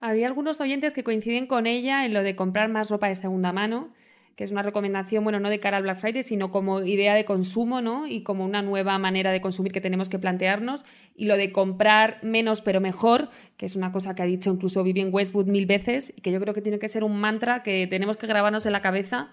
Había 0.00 0.26
algunos 0.26 0.60
oyentes 0.60 0.94
que 0.94 1.04
coinciden 1.04 1.46
con 1.46 1.68
ella 1.68 2.04
en 2.04 2.12
lo 2.12 2.24
de 2.24 2.34
comprar 2.34 2.70
más 2.70 2.90
ropa 2.90 3.06
de 3.06 3.14
segunda 3.14 3.52
mano, 3.52 3.94
que 4.38 4.44
es 4.44 4.52
una 4.52 4.62
recomendación, 4.62 5.24
bueno, 5.24 5.40
no 5.40 5.50
de 5.50 5.58
cara 5.58 5.78
al 5.78 5.82
Black 5.82 5.98
Friday, 5.98 6.22
sino 6.22 6.52
como 6.52 6.80
idea 6.84 7.16
de 7.16 7.24
consumo, 7.24 7.82
¿no? 7.82 8.06
Y 8.06 8.22
como 8.22 8.44
una 8.44 8.62
nueva 8.62 8.96
manera 8.96 9.32
de 9.32 9.40
consumir 9.40 9.72
que 9.72 9.80
tenemos 9.80 10.08
que 10.08 10.20
plantearnos. 10.20 10.84
Y 11.16 11.24
lo 11.24 11.36
de 11.36 11.50
comprar 11.50 12.20
menos 12.22 12.60
pero 12.60 12.80
mejor, 12.80 13.30
que 13.56 13.66
es 13.66 13.74
una 13.74 13.90
cosa 13.90 14.14
que 14.14 14.22
ha 14.22 14.26
dicho 14.26 14.52
incluso 14.52 14.84
Vivian 14.84 15.08
Westwood 15.10 15.46
mil 15.46 15.66
veces, 15.66 16.12
y 16.16 16.20
que 16.20 16.30
yo 16.30 16.38
creo 16.38 16.54
que 16.54 16.62
tiene 16.62 16.78
que 16.78 16.86
ser 16.86 17.02
un 17.02 17.18
mantra 17.18 17.64
que 17.64 17.88
tenemos 17.88 18.16
que 18.16 18.28
grabarnos 18.28 18.64
en 18.64 18.70
la 18.70 18.80
cabeza 18.80 19.32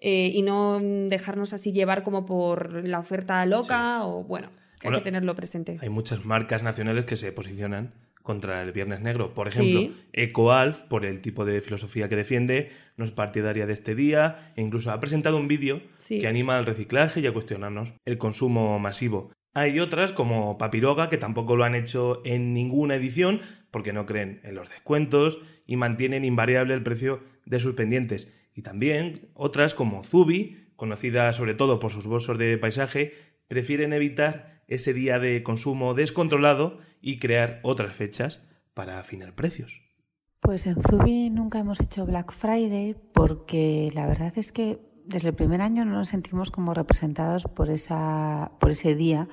eh, 0.00 0.30
y 0.32 0.40
no 0.40 0.80
dejarnos 0.80 1.52
así 1.52 1.72
llevar 1.72 2.02
como 2.02 2.24
por 2.24 2.88
la 2.88 3.00
oferta 3.00 3.44
loca 3.44 4.06
o, 4.06 4.24
bueno, 4.24 4.48
que 4.80 4.88
hay 4.88 4.94
que 4.94 5.00
tenerlo 5.02 5.34
presente. 5.34 5.76
Hay 5.82 5.90
muchas 5.90 6.24
marcas 6.24 6.62
nacionales 6.62 7.04
que 7.04 7.16
se 7.16 7.32
posicionan 7.32 7.92
contra 8.28 8.62
el 8.62 8.72
Viernes 8.72 9.00
Negro. 9.00 9.32
Por 9.32 9.48
ejemplo, 9.48 9.88
EcoAlf, 10.12 10.82
por 10.82 11.06
el 11.06 11.22
tipo 11.22 11.46
de 11.46 11.62
filosofía 11.62 12.10
que 12.10 12.14
defiende, 12.14 12.70
no 12.98 13.06
es 13.06 13.10
partidaria 13.10 13.66
de 13.66 13.72
este 13.72 13.94
día 13.94 14.52
e 14.54 14.60
incluso 14.60 14.90
ha 14.90 15.00
presentado 15.00 15.38
un 15.38 15.48
vídeo 15.48 15.80
que 16.06 16.26
anima 16.26 16.58
al 16.58 16.66
reciclaje 16.66 17.20
y 17.20 17.26
a 17.26 17.32
cuestionarnos 17.32 17.94
el 18.04 18.18
consumo 18.18 18.78
masivo. 18.78 19.32
Hay 19.54 19.80
otras 19.80 20.12
como 20.12 20.58
Papiroga 20.58 21.08
que 21.08 21.16
tampoco 21.16 21.56
lo 21.56 21.64
han 21.64 21.74
hecho 21.74 22.20
en 22.26 22.52
ninguna 22.52 22.96
edición 22.96 23.40
porque 23.70 23.94
no 23.94 24.04
creen 24.04 24.42
en 24.44 24.56
los 24.56 24.68
descuentos 24.68 25.38
y 25.64 25.76
mantienen 25.76 26.26
invariable 26.26 26.74
el 26.74 26.82
precio 26.82 27.22
de 27.46 27.60
sus 27.60 27.76
pendientes. 27.76 28.30
Y 28.54 28.60
también 28.60 29.30
otras 29.32 29.72
como 29.72 30.04
Zubi, 30.04 30.68
conocida 30.76 31.32
sobre 31.32 31.54
todo 31.54 31.80
por 31.80 31.92
sus 31.92 32.06
bolsos 32.06 32.36
de 32.36 32.58
paisaje, 32.58 33.14
prefieren 33.48 33.94
evitar 33.94 34.60
ese 34.68 34.92
día 34.92 35.18
de 35.18 35.42
consumo 35.42 35.94
descontrolado 35.94 36.78
y 37.00 37.18
crear 37.18 37.60
otras 37.62 37.94
fechas 37.94 38.42
para 38.74 38.98
afinar 38.98 39.34
precios. 39.34 39.82
Pues 40.40 40.66
en 40.66 40.80
Zubi 40.80 41.30
nunca 41.30 41.58
hemos 41.58 41.80
hecho 41.80 42.06
Black 42.06 42.32
Friday 42.32 42.94
porque 43.12 43.90
la 43.94 44.06
verdad 44.06 44.32
es 44.36 44.52
que 44.52 44.78
desde 45.04 45.30
el 45.30 45.34
primer 45.34 45.60
año 45.62 45.84
no 45.84 45.92
nos 45.92 46.08
sentimos 46.08 46.50
como 46.50 46.74
representados 46.74 47.44
por, 47.44 47.70
esa, 47.70 48.52
por 48.60 48.70
ese 48.70 48.94
día 48.94 49.28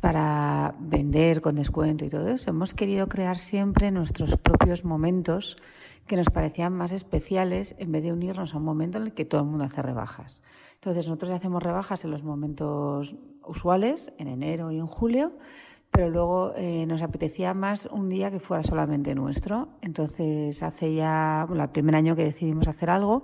para 0.00 0.74
vender 0.78 1.40
con 1.40 1.56
descuento 1.56 2.04
y 2.04 2.08
todo 2.08 2.28
eso. 2.28 2.50
Hemos 2.50 2.72
querido 2.72 3.08
crear 3.08 3.36
siempre 3.36 3.90
nuestros 3.90 4.36
propios 4.36 4.84
momentos 4.84 5.56
que 6.06 6.16
nos 6.16 6.30
parecían 6.30 6.72
más 6.72 6.92
especiales 6.92 7.74
en 7.78 7.92
vez 7.92 8.02
de 8.02 8.12
unirnos 8.12 8.54
a 8.54 8.58
un 8.58 8.64
momento 8.64 8.98
en 8.98 9.04
el 9.04 9.12
que 9.12 9.24
todo 9.24 9.42
el 9.42 9.48
mundo 9.48 9.64
hace 9.64 9.82
rebajas. 9.82 10.42
Entonces 10.74 11.06
nosotros 11.06 11.32
hacemos 11.32 11.62
rebajas 11.62 12.04
en 12.04 12.10
los 12.10 12.22
momentos 12.22 13.16
usuales, 13.44 14.12
en 14.18 14.28
enero 14.28 14.70
y 14.70 14.78
en 14.78 14.86
julio, 14.86 15.32
pero 15.90 16.10
luego 16.10 16.52
eh, 16.56 16.86
nos 16.86 17.02
apetecía 17.02 17.54
más 17.54 17.86
un 17.86 18.08
día 18.08 18.30
que 18.30 18.40
fuera 18.40 18.62
solamente 18.62 19.14
nuestro. 19.14 19.68
Entonces, 19.82 20.62
hace 20.62 20.94
ya 20.94 21.44
bueno, 21.48 21.64
el 21.64 21.70
primer 21.70 21.94
año 21.94 22.14
que 22.14 22.24
decidimos 22.24 22.68
hacer 22.68 22.90
algo, 22.90 23.22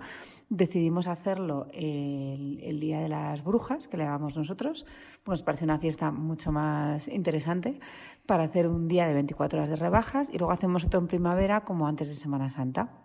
decidimos 0.49 1.07
hacerlo 1.07 1.67
el, 1.73 2.81
Día 2.81 3.01
de 3.01 3.09
las 3.09 3.43
Brujas, 3.43 3.89
que 3.89 3.97
le 3.97 4.05
llamamos 4.05 4.37
nosotros. 4.37 4.87
Pues 5.23 5.39
nos 5.39 5.43
parece 5.43 5.65
una 5.65 5.79
fiesta 5.79 6.11
mucho 6.11 6.53
más 6.53 7.09
interesante 7.09 7.81
para 8.27 8.45
hacer 8.45 8.69
un 8.69 8.89
día 8.89 9.07
de 9.07 9.15
24 9.15 9.59
horas 9.59 9.71
de 9.71 9.77
rebajas 9.77 10.29
y 10.33 10.39
luego 10.39 10.53
hacemos 10.53 10.85
otro 10.85 11.01
en 11.01 11.07
primavera 11.07 11.63
como 11.63 11.87
antes 11.87 12.09
de 12.09 12.15
Semana 12.15 12.51
Santa. 12.51 13.05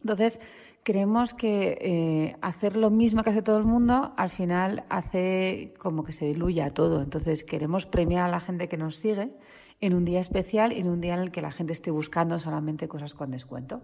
Entonces, 0.00 0.40
creemos 0.88 1.34
que 1.34 1.76
eh, 1.82 2.36
hacer 2.40 2.74
lo 2.74 2.88
mismo 2.88 3.22
que 3.22 3.28
hace 3.28 3.42
todo 3.42 3.58
el 3.58 3.66
mundo 3.66 4.14
al 4.16 4.30
final 4.30 4.84
hace 4.88 5.74
como 5.78 6.02
que 6.02 6.12
se 6.12 6.24
diluya 6.24 6.70
todo. 6.70 7.02
Entonces 7.02 7.44
queremos 7.44 7.84
premiar 7.84 8.26
a 8.26 8.30
la 8.30 8.40
gente 8.40 8.70
que 8.70 8.78
nos 8.78 8.96
sigue 8.96 9.34
en 9.82 9.92
un 9.92 10.06
día 10.06 10.18
especial 10.18 10.72
y 10.72 10.80
en 10.80 10.88
un 10.88 11.02
día 11.02 11.12
en 11.12 11.20
el 11.20 11.30
que 11.30 11.42
la 11.42 11.50
gente 11.50 11.74
esté 11.74 11.90
buscando 11.90 12.38
solamente 12.38 12.88
cosas 12.88 13.12
con 13.12 13.30
descuento. 13.30 13.82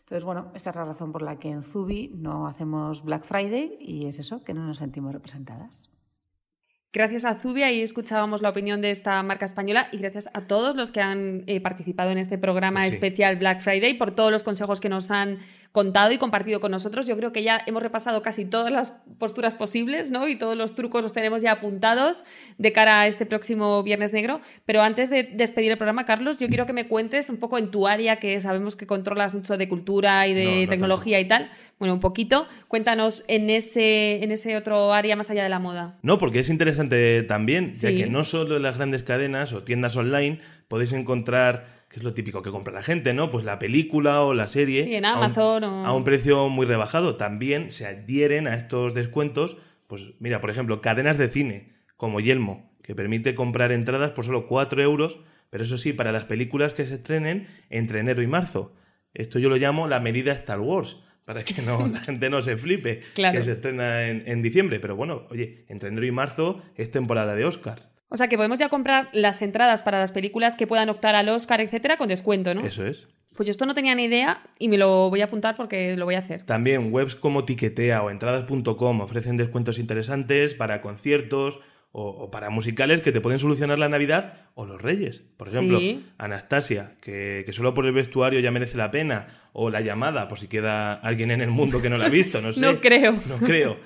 Entonces, 0.00 0.24
bueno, 0.24 0.52
esta 0.54 0.68
es 0.68 0.76
la 0.76 0.84
razón 0.84 1.10
por 1.10 1.22
la 1.22 1.38
que 1.38 1.48
en 1.48 1.62
Zubi 1.62 2.10
no 2.14 2.46
hacemos 2.46 3.02
Black 3.02 3.24
Friday 3.24 3.78
y 3.80 4.04
es 4.04 4.18
eso, 4.18 4.44
que 4.44 4.52
no 4.52 4.62
nos 4.66 4.76
sentimos 4.76 5.14
representadas. 5.14 5.88
Gracias 6.94 7.24
a 7.24 7.36
Zubi, 7.36 7.62
ahí 7.62 7.80
escuchábamos 7.80 8.42
la 8.42 8.50
opinión 8.50 8.82
de 8.82 8.90
esta 8.90 9.22
marca 9.22 9.46
española 9.46 9.88
y 9.92 9.96
gracias 9.96 10.28
a 10.34 10.42
todos 10.42 10.76
los 10.76 10.92
que 10.92 11.00
han 11.00 11.42
eh, 11.46 11.58
participado 11.62 12.10
en 12.10 12.18
este 12.18 12.36
programa 12.36 12.80
pues 12.80 12.92
especial 12.92 13.36
Black 13.36 13.62
Friday 13.62 13.94
por 13.94 14.10
todos 14.10 14.30
los 14.30 14.44
consejos 14.44 14.78
que 14.78 14.90
nos 14.90 15.10
han 15.10 15.38
contado 15.72 16.12
y 16.12 16.18
compartido 16.18 16.60
con 16.60 16.70
nosotros. 16.70 17.06
Yo 17.06 17.16
creo 17.16 17.32
que 17.32 17.42
ya 17.42 17.62
hemos 17.66 17.82
repasado 17.82 18.22
casi 18.22 18.44
todas 18.44 18.70
las 18.70 18.92
posturas 19.18 19.54
posibles, 19.54 20.10
¿no? 20.10 20.28
Y 20.28 20.36
todos 20.36 20.56
los 20.56 20.74
trucos 20.74 21.02
los 21.02 21.14
tenemos 21.14 21.40
ya 21.42 21.52
apuntados 21.52 22.24
de 22.58 22.72
cara 22.72 23.00
a 23.00 23.06
este 23.06 23.24
próximo 23.24 23.82
Viernes 23.82 24.12
Negro. 24.12 24.42
Pero 24.66 24.82
antes 24.82 25.08
de 25.08 25.24
despedir 25.24 25.72
el 25.72 25.78
programa, 25.78 26.04
Carlos, 26.04 26.38
yo 26.38 26.48
quiero 26.48 26.66
que 26.66 26.74
me 26.74 26.86
cuentes 26.86 27.30
un 27.30 27.38
poco 27.38 27.56
en 27.56 27.70
tu 27.70 27.88
área, 27.88 28.16
que 28.16 28.38
sabemos 28.40 28.76
que 28.76 28.86
controlas 28.86 29.32
mucho 29.34 29.56
de 29.56 29.68
cultura 29.68 30.28
y 30.28 30.34
de 30.34 30.66
tecnología 30.68 31.18
y 31.20 31.24
tal. 31.24 31.50
Bueno, 31.78 31.94
un 31.94 32.00
poquito. 32.00 32.46
Cuéntanos 32.68 33.24
en 33.26 33.48
ese, 33.48 34.22
en 34.22 34.30
ese 34.30 34.56
otro 34.56 34.92
área 34.92 35.16
más 35.16 35.30
allá 35.30 35.42
de 35.42 35.48
la 35.48 35.58
moda. 35.58 35.98
No, 36.02 36.18
porque 36.18 36.40
es 36.40 36.50
interesante 36.50 37.22
también, 37.22 37.72
ya 37.72 37.88
que 37.88 38.06
no 38.08 38.24
solo 38.24 38.56
en 38.56 38.62
las 38.62 38.76
grandes 38.76 39.02
cadenas 39.02 39.52
o 39.54 39.62
tiendas 39.64 39.96
online 39.96 40.40
podéis 40.68 40.92
encontrar 40.92 41.71
que 41.92 41.98
es 42.00 42.04
lo 42.04 42.14
típico 42.14 42.42
que 42.42 42.50
compra 42.50 42.72
la 42.72 42.82
gente, 42.82 43.12
¿no? 43.12 43.30
Pues 43.30 43.44
la 43.44 43.58
película 43.58 44.22
o 44.22 44.32
la 44.32 44.48
serie. 44.48 44.84
Sí, 44.84 44.94
en 44.94 45.04
Amazon. 45.04 45.62
A 45.62 45.68
un, 45.68 45.86
a 45.86 45.92
un 45.92 46.04
precio 46.04 46.48
muy 46.48 46.64
rebajado. 46.64 47.16
También 47.16 47.70
se 47.70 47.86
adhieren 47.86 48.46
a 48.46 48.54
estos 48.54 48.94
descuentos, 48.94 49.58
pues 49.88 50.14
mira, 50.18 50.40
por 50.40 50.48
ejemplo, 50.48 50.80
cadenas 50.80 51.18
de 51.18 51.28
cine, 51.28 51.74
como 51.98 52.20
Yelmo, 52.20 52.72
que 52.82 52.94
permite 52.94 53.34
comprar 53.34 53.72
entradas 53.72 54.12
por 54.12 54.24
solo 54.24 54.46
4 54.46 54.82
euros, 54.82 55.18
pero 55.50 55.64
eso 55.64 55.76
sí, 55.76 55.92
para 55.92 56.12
las 56.12 56.24
películas 56.24 56.72
que 56.72 56.86
se 56.86 56.94
estrenen 56.94 57.46
entre 57.68 58.00
enero 58.00 58.22
y 58.22 58.26
marzo. 58.26 58.72
Esto 59.12 59.38
yo 59.38 59.50
lo 59.50 59.56
llamo 59.56 59.86
la 59.86 60.00
medida 60.00 60.32
Star 60.32 60.60
Wars, 60.60 61.04
para 61.26 61.44
que 61.44 61.60
no, 61.60 61.86
la 61.92 62.00
gente 62.00 62.30
no 62.30 62.40
se 62.40 62.56
flipe, 62.56 63.02
claro. 63.12 63.38
que 63.38 63.44
se 63.44 63.52
estrena 63.52 64.08
en, 64.08 64.22
en 64.26 64.40
diciembre. 64.40 64.80
Pero 64.80 64.96
bueno, 64.96 65.26
oye, 65.28 65.66
entre 65.68 65.90
enero 65.90 66.06
y 66.06 66.10
marzo 66.10 66.62
es 66.74 66.90
temporada 66.90 67.34
de 67.34 67.44
Oscar. 67.44 67.91
O 68.12 68.16
sea 68.18 68.28
que 68.28 68.36
podemos 68.36 68.58
ya 68.58 68.68
comprar 68.68 69.08
las 69.12 69.40
entradas 69.40 69.82
para 69.82 69.98
las 69.98 70.12
películas 70.12 70.54
que 70.54 70.66
puedan 70.66 70.90
optar 70.90 71.14
al 71.14 71.30
Oscar, 71.30 71.62
etcétera, 71.62 71.96
con 71.96 72.08
descuento, 72.08 72.54
¿no? 72.54 72.62
Eso 72.62 72.86
es. 72.86 73.08
Pues 73.34 73.46
yo 73.46 73.52
esto 73.52 73.64
no 73.64 73.72
tenía 73.72 73.94
ni 73.94 74.04
idea 74.04 74.42
y 74.58 74.68
me 74.68 74.76
lo 74.76 75.08
voy 75.08 75.22
a 75.22 75.24
apuntar 75.24 75.54
porque 75.56 75.96
lo 75.96 76.04
voy 76.04 76.16
a 76.16 76.18
hacer. 76.18 76.42
También 76.42 76.92
webs 76.92 77.14
como 77.16 77.46
Tiquetea 77.46 78.02
o 78.02 78.10
entradas.com 78.10 79.00
ofrecen 79.00 79.38
descuentos 79.38 79.78
interesantes 79.78 80.52
para 80.52 80.82
conciertos 80.82 81.58
o, 81.90 82.30
para 82.30 82.50
musicales 82.50 83.00
que 83.00 83.12
te 83.12 83.22
pueden 83.22 83.38
solucionar 83.38 83.78
la 83.78 83.88
Navidad 83.88 84.34
o 84.54 84.66
los 84.66 84.82
Reyes. 84.82 85.24
Por 85.38 85.48
ejemplo, 85.48 85.80
Anastasia, 86.18 86.96
que, 87.00 87.44
que, 87.46 87.52
solo 87.54 87.72
por 87.72 87.86
el 87.86 87.92
vestuario 87.92 88.40
ya 88.40 88.50
merece 88.50 88.76
la 88.76 88.90
pena, 88.90 89.28
o 89.54 89.70
La 89.70 89.80
llamada, 89.80 90.28
por 90.28 90.38
si 90.38 90.48
queda 90.48 90.92
alguien 90.92 91.30
en 91.30 91.40
el 91.40 91.50
mundo 91.50 91.80
que 91.80 91.88
no 91.88 91.96
la 91.96 92.06
ha 92.06 92.10
visto, 92.10 92.42
no 92.42 92.52
sé. 92.52 92.60
no 92.60 92.78
creo. 92.78 93.12
No 93.26 93.38
creo. 93.38 93.78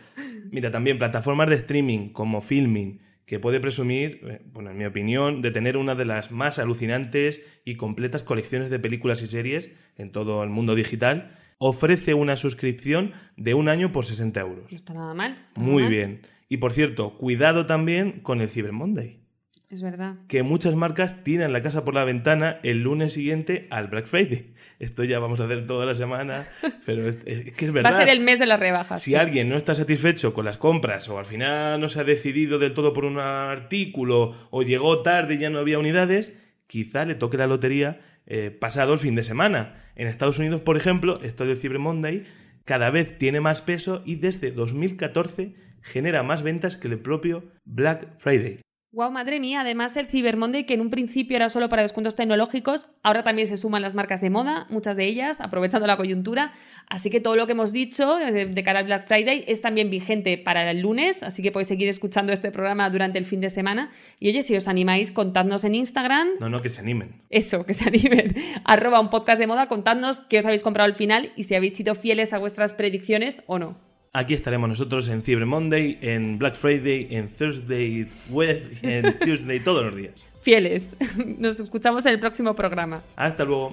Mira, 0.51 0.73
también 0.73 0.99
plataformas 0.99 1.49
de 1.49 1.57
streaming 1.57 2.09
como 2.09 2.41
Filming 2.43 3.07
que 3.27 3.41
puede 3.41 3.61
presumir, 3.61 4.21
eh, 4.23 4.41
bueno, 4.53 4.71
en 4.71 4.79
mi 4.79 4.85
opinión, 4.85 5.43
de 5.43 5.51
tener 5.51 5.77
una 5.77 5.95
de 5.95 6.05
las 6.05 6.31
más 6.31 6.59
alucinantes 6.59 7.43
y 7.65 7.75
completas 7.75 8.23
colecciones 8.23 8.71
de 8.71 8.79
películas 8.79 9.21
y 9.21 9.27
series 9.27 9.71
en 9.97 10.13
todo 10.13 10.43
el 10.43 10.51
mundo 10.51 10.75
digital, 10.75 11.37
ofrece 11.59 12.15
una 12.15 12.37
suscripción 12.37 13.13
de 13.37 13.55
un 13.55 13.69
año 13.69 13.93
por 13.93 14.07
60 14.07 14.41
euros. 14.41 14.71
No 14.71 14.77
está 14.77 14.95
nada 14.95 15.13
mal. 15.13 15.37
Muy 15.57 15.87
bien. 15.87 16.23
Y 16.49 16.59
por 16.59 16.73
cierto, 16.73 17.19
cuidado 17.19 17.67
también 17.67 18.21
con 18.21 18.41
el 18.41 18.49
Cyber 18.49 18.73
Monday. 18.73 19.26
Es 19.69 19.83
verdad. 19.83 20.15
Que 20.29 20.45
muchas 20.45 20.77
marcas 20.77 21.25
tiran 21.25 21.53
la 21.53 21.61
casa 21.61 21.85
por 21.85 21.95
la 21.95 22.05
ventana 22.05 22.61
el 22.63 22.83
lunes 22.83 23.13
siguiente 23.13 23.67
al 23.71 23.89
Black 23.89 24.07
Friday. 24.07 24.55
Esto 24.79 25.03
ya 25.03 25.19
vamos 25.19 25.41
a 25.41 25.45
hacer 25.47 25.67
toda 25.67 25.87
la 25.87 25.95
semana, 25.95 26.47
pero 26.87 27.09
es, 27.09 27.17
que 27.17 27.65
es 27.65 27.73
verdad. 27.73 27.91
Va 27.91 27.97
a 27.97 28.01
ser 28.01 28.09
el 28.09 28.21
mes 28.21 28.39
de 28.39 28.47
las 28.47 28.61
rebajas. 28.61 29.03
Si 29.03 29.17
alguien 29.17 29.49
no 29.49 29.57
está 29.57 29.75
satisfecho 29.75 30.35
con 30.35 30.45
las 30.45 30.57
compras 30.57 31.09
o 31.09 31.19
al 31.19 31.27
final 31.27 31.81
no 31.81 31.89
se 31.89 31.99
ha 31.99 32.05
decidido 32.05 32.59
del 32.59 32.75
todo 32.75 32.93
por 32.93 33.05
un 33.05 33.19
artículo 33.19 34.35
o 34.51 34.63
llegó 34.63 35.03
tarde 35.03 35.35
y 35.35 35.39
ya 35.39 35.51
no 35.51 35.59
había 35.59 35.81
unidades, 35.81 36.37
quizá 36.69 37.05
le 37.05 37.17
toque 37.17 37.37
la 37.37 37.49
lotería 37.49 38.01
eh, 38.27 38.51
pasado 38.51 38.93
el 38.93 39.01
fin 39.01 39.17
de 39.17 39.25
semana. 39.25 39.75
En 39.97 40.07
Estados 40.07 40.39
Unidos, 40.39 40.61
por 40.61 40.77
ejemplo, 40.77 41.19
esto 41.23 41.45
del 41.45 41.57
Cyber 41.57 41.81
Monday 41.81 42.25
cada 42.65 42.91
vez 42.91 43.19
tiene 43.19 43.41
más 43.41 43.63
peso 43.63 44.03
y 44.05 44.17
desde 44.17 44.53
2014 44.53 45.55
genera 45.83 46.23
más 46.23 46.43
ventas 46.43 46.77
que 46.77 46.89
el 46.89 46.99
propio 46.99 47.45
Black 47.65 48.19
Friday. 48.19 48.61
Wow, 48.93 49.11
madre 49.11 49.41
mía. 49.41 49.61
Además, 49.61 49.97
el 49.97 50.07
Cyber 50.07 50.37
Monday, 50.37 50.65
que 50.65 50.75
en 50.75 50.81
un 50.81 50.91
principio 50.91 51.37
era 51.37 51.51
solo 51.51 51.69
para 51.69 51.83
descuentos 51.83 52.17
tecnológicos, 52.17 52.89
ahora 53.03 53.23
también 53.25 53.47
se 53.47 53.57
suman 53.57 53.83
las 53.83 53.95
marcas 53.95 54.21
de 54.21 54.31
moda, 54.31 54.67
muchas 54.71 54.97
de 54.97 55.05
ellas, 55.05 55.41
aprovechando 55.41 55.87
la 55.87 55.97
coyuntura. 55.97 56.53
Así 56.89 57.11
que 57.11 57.21
todo 57.21 57.37
lo 57.37 57.47
que 57.47 57.53
hemos 57.53 57.73
dicho 57.73 58.19
eh, 58.21 58.47
de 58.47 58.63
cara 58.63 58.79
al 58.79 58.87
Black 58.87 59.07
Friday 59.07 59.45
es 59.49 59.61
también 59.61 59.91
vigente 59.91 60.39
para 60.39 60.71
el 60.71 60.81
lunes, 60.81 61.23
así 61.23 61.43
que 61.43 61.53
podéis 61.53 61.69
seguir 61.69 61.89
escuchando 61.89 62.33
este 62.33 62.51
programa 62.51 62.89
durante 62.89 63.19
el 63.19 63.27
fin 63.27 63.41
de 63.41 63.51
semana. 63.51 63.91
Y 64.19 64.31
oye, 64.31 64.43
si 64.43 64.57
os 64.57 64.69
animáis, 64.69 65.13
contadnos 65.13 65.65
en 65.65 65.75
Instagram. 65.75 66.29
No, 66.41 66.49
no, 66.49 66.63
que 66.63 66.71
se 66.71 66.81
animen. 66.81 67.21
Eso, 67.29 67.67
que 67.67 67.75
se 67.75 67.89
animen. 67.89 68.35
Arroba 68.65 69.01
un 69.01 69.11
podcast 69.11 69.41
de 69.41 69.47
moda, 69.47 69.67
contadnos 69.67 70.21
qué 70.21 70.39
os 70.39 70.47
habéis 70.47 70.63
comprado 70.63 70.87
al 70.87 70.95
final 70.95 71.33
y 71.37 71.43
si 71.43 71.55
habéis 71.55 71.75
sido 71.75 71.95
fieles 71.95 72.33
a 72.33 72.39
vuestras 72.39 72.73
predicciones 72.73 73.43
o 73.47 73.59
no. 73.59 73.86
Aquí 74.17 74.33
estaremos 74.33 74.67
nosotros 74.67 75.11
en 75.11 75.21
Cyber 75.21 75.45
Monday, 75.45 75.99
en 76.01 76.39
Black 76.39 76.55
Friday, 76.55 77.07
en 77.11 77.29
Thursday, 77.29 78.09
Web, 78.31 78.79
en 78.81 79.19
Tuesday, 79.21 79.61
todos 79.61 79.85
los 79.85 79.95
días. 79.95 80.15
Fieles. 80.41 80.97
Nos 81.39 81.61
escuchamos 81.61 82.07
en 82.07 82.15
el 82.15 82.21
próximo 82.21 82.55
programa. 82.55 83.03
Hasta 83.15 83.45
luego. 83.45 83.73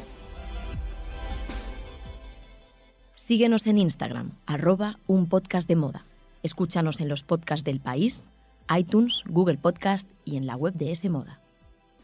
Síguenos 3.15 3.67
en 3.67 3.77
Instagram, 3.77 4.32
arroba 4.45 4.99
un 5.08 5.29
podcast 5.29 5.65
de 5.65 5.77
moda. 5.77 6.06
Escúchanos 6.43 6.99
en 6.99 7.08
los 7.08 7.23
podcasts 7.23 7.63
del 7.63 7.79
país, 7.79 8.29
iTunes, 8.77 9.23
Google 9.25 9.58
Podcast 9.58 10.10
y 10.25 10.36
en 10.36 10.45
la 10.45 10.58
web 10.58 10.73
de 10.73 10.91
S 10.91 11.10
Moda. 11.10 11.39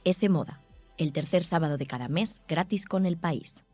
S 0.06 0.30
Moda, 0.30 0.62
el 0.98 1.12
tercer 1.12 1.44
sábado 1.44 1.78
de 1.78 1.86
cada 1.86 2.08
mes 2.08 2.42
gratis 2.48 2.86
con 2.86 3.06
el 3.06 3.18
país. 3.18 3.66